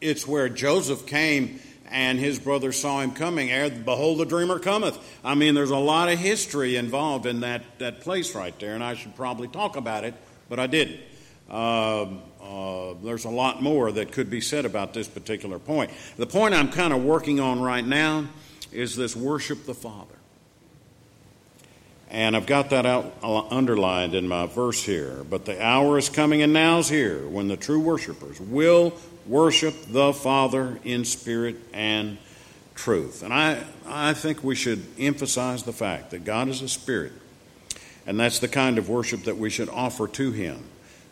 it's 0.00 0.26
where 0.26 0.48
Joseph 0.48 1.06
came 1.06 1.60
and 1.92 2.18
his 2.18 2.40
brothers 2.40 2.76
saw 2.76 3.02
him 3.02 3.12
coming. 3.12 3.50
Behold, 3.84 4.18
the 4.18 4.24
dreamer 4.24 4.58
cometh. 4.58 4.98
I 5.22 5.36
mean, 5.36 5.54
there's 5.54 5.70
a 5.70 5.76
lot 5.76 6.08
of 6.08 6.18
history 6.18 6.74
involved 6.74 7.26
in 7.26 7.38
that, 7.42 7.62
that 7.78 8.00
place 8.00 8.34
right 8.34 8.58
there, 8.58 8.74
and 8.74 8.82
I 8.82 8.94
should 8.94 9.14
probably 9.14 9.46
talk 9.46 9.76
about 9.76 10.02
it 10.02 10.14
but 10.48 10.58
I 10.58 10.66
didn't. 10.66 11.00
Uh, 11.48 12.06
uh, 12.44 12.94
there's 13.02 13.24
a 13.24 13.30
lot 13.30 13.62
more 13.62 13.90
that 13.92 14.12
could 14.12 14.28
be 14.28 14.40
said 14.40 14.64
about 14.64 14.92
this 14.92 15.08
particular 15.08 15.58
point. 15.58 15.90
The 16.16 16.26
point 16.26 16.54
I'm 16.54 16.70
kind 16.70 16.92
of 16.92 17.02
working 17.02 17.40
on 17.40 17.60
right 17.60 17.84
now 17.84 18.26
is 18.72 18.96
this 18.96 19.16
worship 19.16 19.64
the 19.64 19.74
Father. 19.74 20.14
And 22.10 22.36
I've 22.36 22.46
got 22.46 22.70
that 22.70 22.86
out 22.86 23.12
uh, 23.22 23.48
underlined 23.48 24.14
in 24.14 24.28
my 24.28 24.46
verse 24.46 24.82
here. 24.82 25.24
But 25.28 25.46
the 25.46 25.60
hour 25.64 25.98
is 25.98 26.08
coming 26.08 26.42
and 26.42 26.52
now's 26.52 26.88
here 26.88 27.26
when 27.26 27.48
the 27.48 27.56
true 27.56 27.80
worshipers 27.80 28.40
will 28.40 28.92
worship 29.26 29.74
the 29.88 30.12
Father 30.12 30.78
in 30.84 31.04
spirit 31.04 31.56
and 31.72 32.18
truth. 32.74 33.22
And 33.22 33.32
I, 33.32 33.64
I 33.86 34.12
think 34.14 34.44
we 34.44 34.54
should 34.54 34.84
emphasize 34.98 35.62
the 35.62 35.72
fact 35.72 36.10
that 36.10 36.24
God 36.24 36.48
is 36.48 36.62
a 36.62 36.68
spirit. 36.68 37.12
And 38.06 38.20
that's 38.20 38.38
the 38.38 38.48
kind 38.48 38.76
of 38.78 38.88
worship 38.88 39.24
that 39.24 39.38
we 39.38 39.48
should 39.48 39.70
offer 39.70 40.06
to 40.08 40.30
Him, 40.30 40.62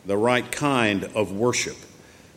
the 0.07 0.17
right 0.17 0.51
kind 0.51 1.05
of 1.05 1.33
worship. 1.33 1.77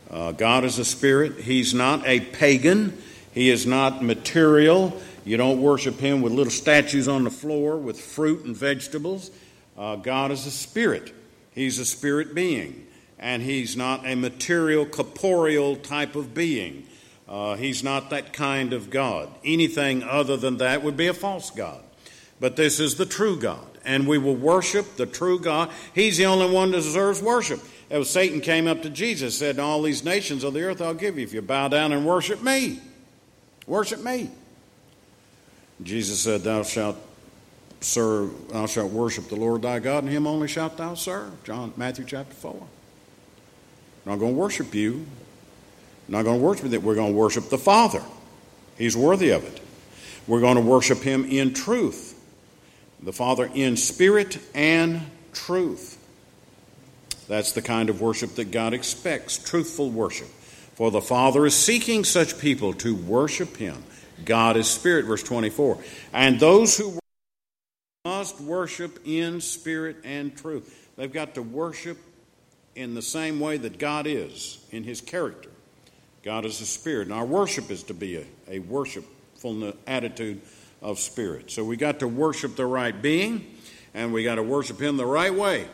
Uh, 0.10 0.32
God 0.32 0.64
is 0.64 0.80
a 0.80 0.86
spirit. 0.86 1.40
He's 1.40 1.74
not 1.74 2.06
a 2.06 2.20
pagan. 2.20 2.98
He 3.34 3.50
is 3.50 3.66
not 3.66 4.04
material. 4.04 5.00
You 5.26 5.38
don't 5.38 5.62
worship 5.62 6.00
Him 6.00 6.22
with 6.22 6.32
little 6.32 6.52
statues 6.52 7.08
on 7.08 7.24
the 7.24 7.32
floor 7.32 7.78
with 7.78 8.00
fruit 8.00 8.46
and 8.46 8.56
vegetables. 8.56 9.32
Uh, 9.78 9.96
God 9.96 10.32
is 10.32 10.46
a 10.46 10.52
spirit. 10.52 11.14
He's 11.52 11.80
a 11.80 11.86
spirit 11.86 12.36
being. 12.36 12.88
And 13.18 13.42
He's 13.42 13.76
not 13.76 14.06
a 14.06 14.16
material, 14.16 14.86
corporeal 14.86 15.76
type 15.76 16.16
of 16.16 16.34
being. 16.34 16.86
Uh, 17.28 17.56
he's 17.56 17.84
not 17.84 18.12
that 18.12 18.34
kind 18.34 18.72
of 18.74 18.90
God. 18.90 19.30
Anything 19.44 20.04
other 20.04 20.38
than 20.38 20.58
that 20.58 20.84
would 20.84 20.96
be 20.96 21.08
a 21.08 21.14
false 21.14 21.50
God. 21.50 21.82
But 22.40 22.56
this 22.56 22.80
is 22.80 22.96
the 22.96 23.06
true 23.06 23.40
God 23.40 23.76
and 23.86 24.08
we 24.08 24.18
will 24.18 24.36
worship 24.36 24.98
the 24.98 25.06
true 25.06 25.40
God. 25.40 25.70
He's 25.94 26.18
the 26.18 26.26
only 26.26 26.52
one 26.52 26.72
that 26.72 26.78
deserves 26.78 27.22
worship. 27.22 27.62
As 27.90 28.10
Satan 28.10 28.42
came 28.42 28.68
up 28.68 28.82
to 28.82 28.90
Jesus, 28.90 29.38
said, 29.38 29.60
All 29.60 29.82
these 29.82 30.04
nations 30.04 30.44
of 30.44 30.54
the 30.54 30.64
earth 30.64 30.82
I'll 30.82 30.96
give 30.96 31.18
you 31.18 31.24
if 31.24 31.34
you 31.34 31.42
bow 31.42 31.68
down 31.68 31.94
and 31.94 32.06
worship 32.06 32.42
me. 32.42 32.82
Worship 33.68 34.04
me. 34.04 34.32
Jesus 35.84 36.20
said, 36.20 36.42
Thou 36.42 36.64
shalt 36.64 36.98
serve, 37.80 38.50
thou 38.50 38.66
shalt 38.66 38.92
worship 38.92 39.30
the 39.30 39.36
Lord 39.36 39.62
thy 39.62 39.80
God, 39.80 40.04
and 40.04 40.12
him 40.12 40.26
only 40.26 40.48
shalt 40.48 40.78
thou 40.78 40.96
serve. 40.96 41.44
John 41.44 41.74
Matthew 41.78 42.06
chapter 42.06 42.34
4. 42.34 42.54
I'm 42.54 44.12
not 44.12 44.20
going 44.20 44.34
to 44.34 44.40
worship 44.40 44.74
you. 44.74 45.06
Not 46.08 46.24
going 46.24 46.40
to 46.40 46.46
worship 46.46 46.70
that. 46.70 46.82
We're 46.82 46.96
going 46.96 47.14
to 47.14 47.18
worship 47.18 47.50
the 47.50 47.58
Father. 47.58 48.04
He's 48.78 48.98
worthy 48.98 49.30
of 49.30 49.44
it. 49.44 49.62
We're 50.28 50.42
going 50.42 50.56
to 50.56 50.62
worship 50.62 51.00
him 51.00 51.26
in 51.26 51.54
truth 51.54 52.15
the 53.06 53.14
Father 53.14 53.50
in 53.54 53.78
spirit 53.78 54.40
and 54.56 55.02
truth. 55.32 56.02
That's 57.28 57.54
the 57.54 57.62
kind 57.62 57.90
of 57.90 58.02
worship 58.02 58.36
that 58.36 58.52
God 58.52 58.74
expects 58.74 59.38
truthful 59.38 59.90
worship. 59.90 60.28
For 60.74 60.92
the 60.92 61.02
Father 61.02 61.46
is 61.46 61.56
seeking 61.56 62.04
such 62.04 62.40
people 62.40 62.74
to 62.74 62.96
worship 62.96 63.58
Him. 63.58 63.84
God 64.26 64.58
is 64.58 64.68
spirit, 64.68 65.06
verse 65.06 65.24
24. 65.24 65.78
And 66.14 66.40
those 66.40 66.78
who 66.78 66.88
worship 66.90 67.00
must 68.06 68.42
worship 68.42 69.00
in 69.06 69.40
spirit 69.40 69.98
and 70.04 70.36
truth. 70.36 70.90
They've 70.98 71.12
got 71.12 71.36
to 71.36 71.42
worship 71.42 71.98
in 72.76 72.96
the 72.96 73.02
same 73.02 73.40
way 73.40 73.58
that 73.58 73.78
God 73.78 74.08
is 74.08 74.66
in 74.72 74.84
His 74.84 75.00
character. 75.00 75.50
God 76.24 76.44
is 76.44 76.60
a 76.60 76.66
spirit, 76.66 77.08
and 77.08 77.14
our 77.14 77.26
worship 77.26 77.70
is 77.70 77.84
to 77.84 77.94
be 77.94 78.18
a, 78.18 78.26
a 78.48 78.60
worshipful 78.60 79.74
attitude 79.86 80.42
of 80.86 81.00
spirit. 81.00 81.50
So 81.50 81.66
we 81.66 81.78
got 81.78 82.00
to 82.00 82.08
worship 82.08 82.56
the 82.56 82.66
right 82.68 83.02
being, 83.02 83.58
and 83.96 84.14
we 84.14 84.24
got 84.24 84.36
to 84.36 84.44
worship 84.44 84.80
Him 84.80 84.98
the 84.98 85.06
right 85.06 85.34
way 85.34 85.68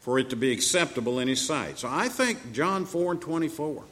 for 0.00 0.18
it 0.18 0.30
to 0.30 0.36
be 0.36 0.50
acceptable 0.50 1.18
in 1.18 1.28
His 1.28 1.46
sight. 1.46 1.78
So 1.78 1.88
I 1.90 2.08
think 2.08 2.54
John 2.54 2.86
4 2.86 3.12
and 3.12 3.20
24 3.20 3.84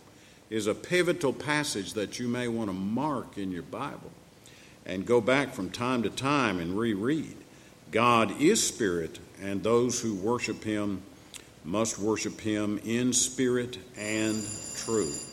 is 0.48 0.66
a 0.66 0.74
pivotal 0.74 1.34
passage 1.34 1.92
that 1.92 2.18
you 2.18 2.28
may 2.28 2.48
want 2.48 2.70
to 2.70 2.74
mark 2.74 3.36
in 3.36 3.52
your 3.52 3.62
Bible 3.62 4.10
and 4.86 5.04
go 5.04 5.20
back 5.20 5.52
from 5.52 5.68
time 5.68 6.02
to 6.02 6.10
time 6.10 6.58
and 6.58 6.78
reread. 6.78 7.36
God 7.90 8.40
is 8.40 8.66
spirit, 8.66 9.18
and 9.42 9.62
those 9.62 10.00
who 10.00 10.14
worship 10.14 10.64
Him 10.64 11.02
must 11.62 11.98
worship 11.98 12.40
Him 12.40 12.80
in 12.84 13.12
spirit 13.12 13.76
and 13.98 14.42
truth. 14.76 15.30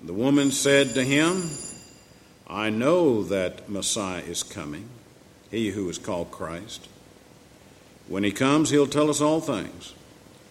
The 0.00 0.12
woman 0.12 0.52
said 0.52 0.94
to 0.94 1.02
him, 1.02 1.42
I 2.48 2.70
know 2.70 3.22
that 3.24 3.68
Messiah 3.68 4.22
is 4.22 4.42
coming, 4.42 4.88
he 5.50 5.70
who 5.70 5.88
is 5.90 5.98
called 5.98 6.30
Christ. 6.30 6.88
When 8.06 8.24
he 8.24 8.32
comes, 8.32 8.70
he'll 8.70 8.86
tell 8.86 9.10
us 9.10 9.20
all 9.20 9.40
things. 9.40 9.94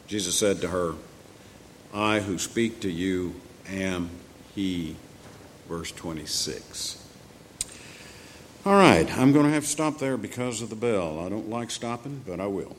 Jesus 0.07 0.37
said 0.37 0.61
to 0.61 0.67
her, 0.67 0.93
I 1.93 2.19
who 2.19 2.37
speak 2.37 2.81
to 2.81 2.91
you 2.91 3.35
am 3.67 4.09
he. 4.53 4.95
Verse 5.67 5.91
26. 5.91 7.03
All 8.65 8.73
right, 8.73 9.11
I'm 9.17 9.33
going 9.33 9.45
to 9.45 9.51
have 9.51 9.63
to 9.63 9.69
stop 9.69 9.97
there 9.97 10.17
because 10.17 10.61
of 10.61 10.69
the 10.69 10.75
bell. 10.75 11.19
I 11.19 11.29
don't 11.29 11.49
like 11.49 11.71
stopping, 11.71 12.21
but 12.27 12.39
I 12.39 12.47
will. 12.47 12.75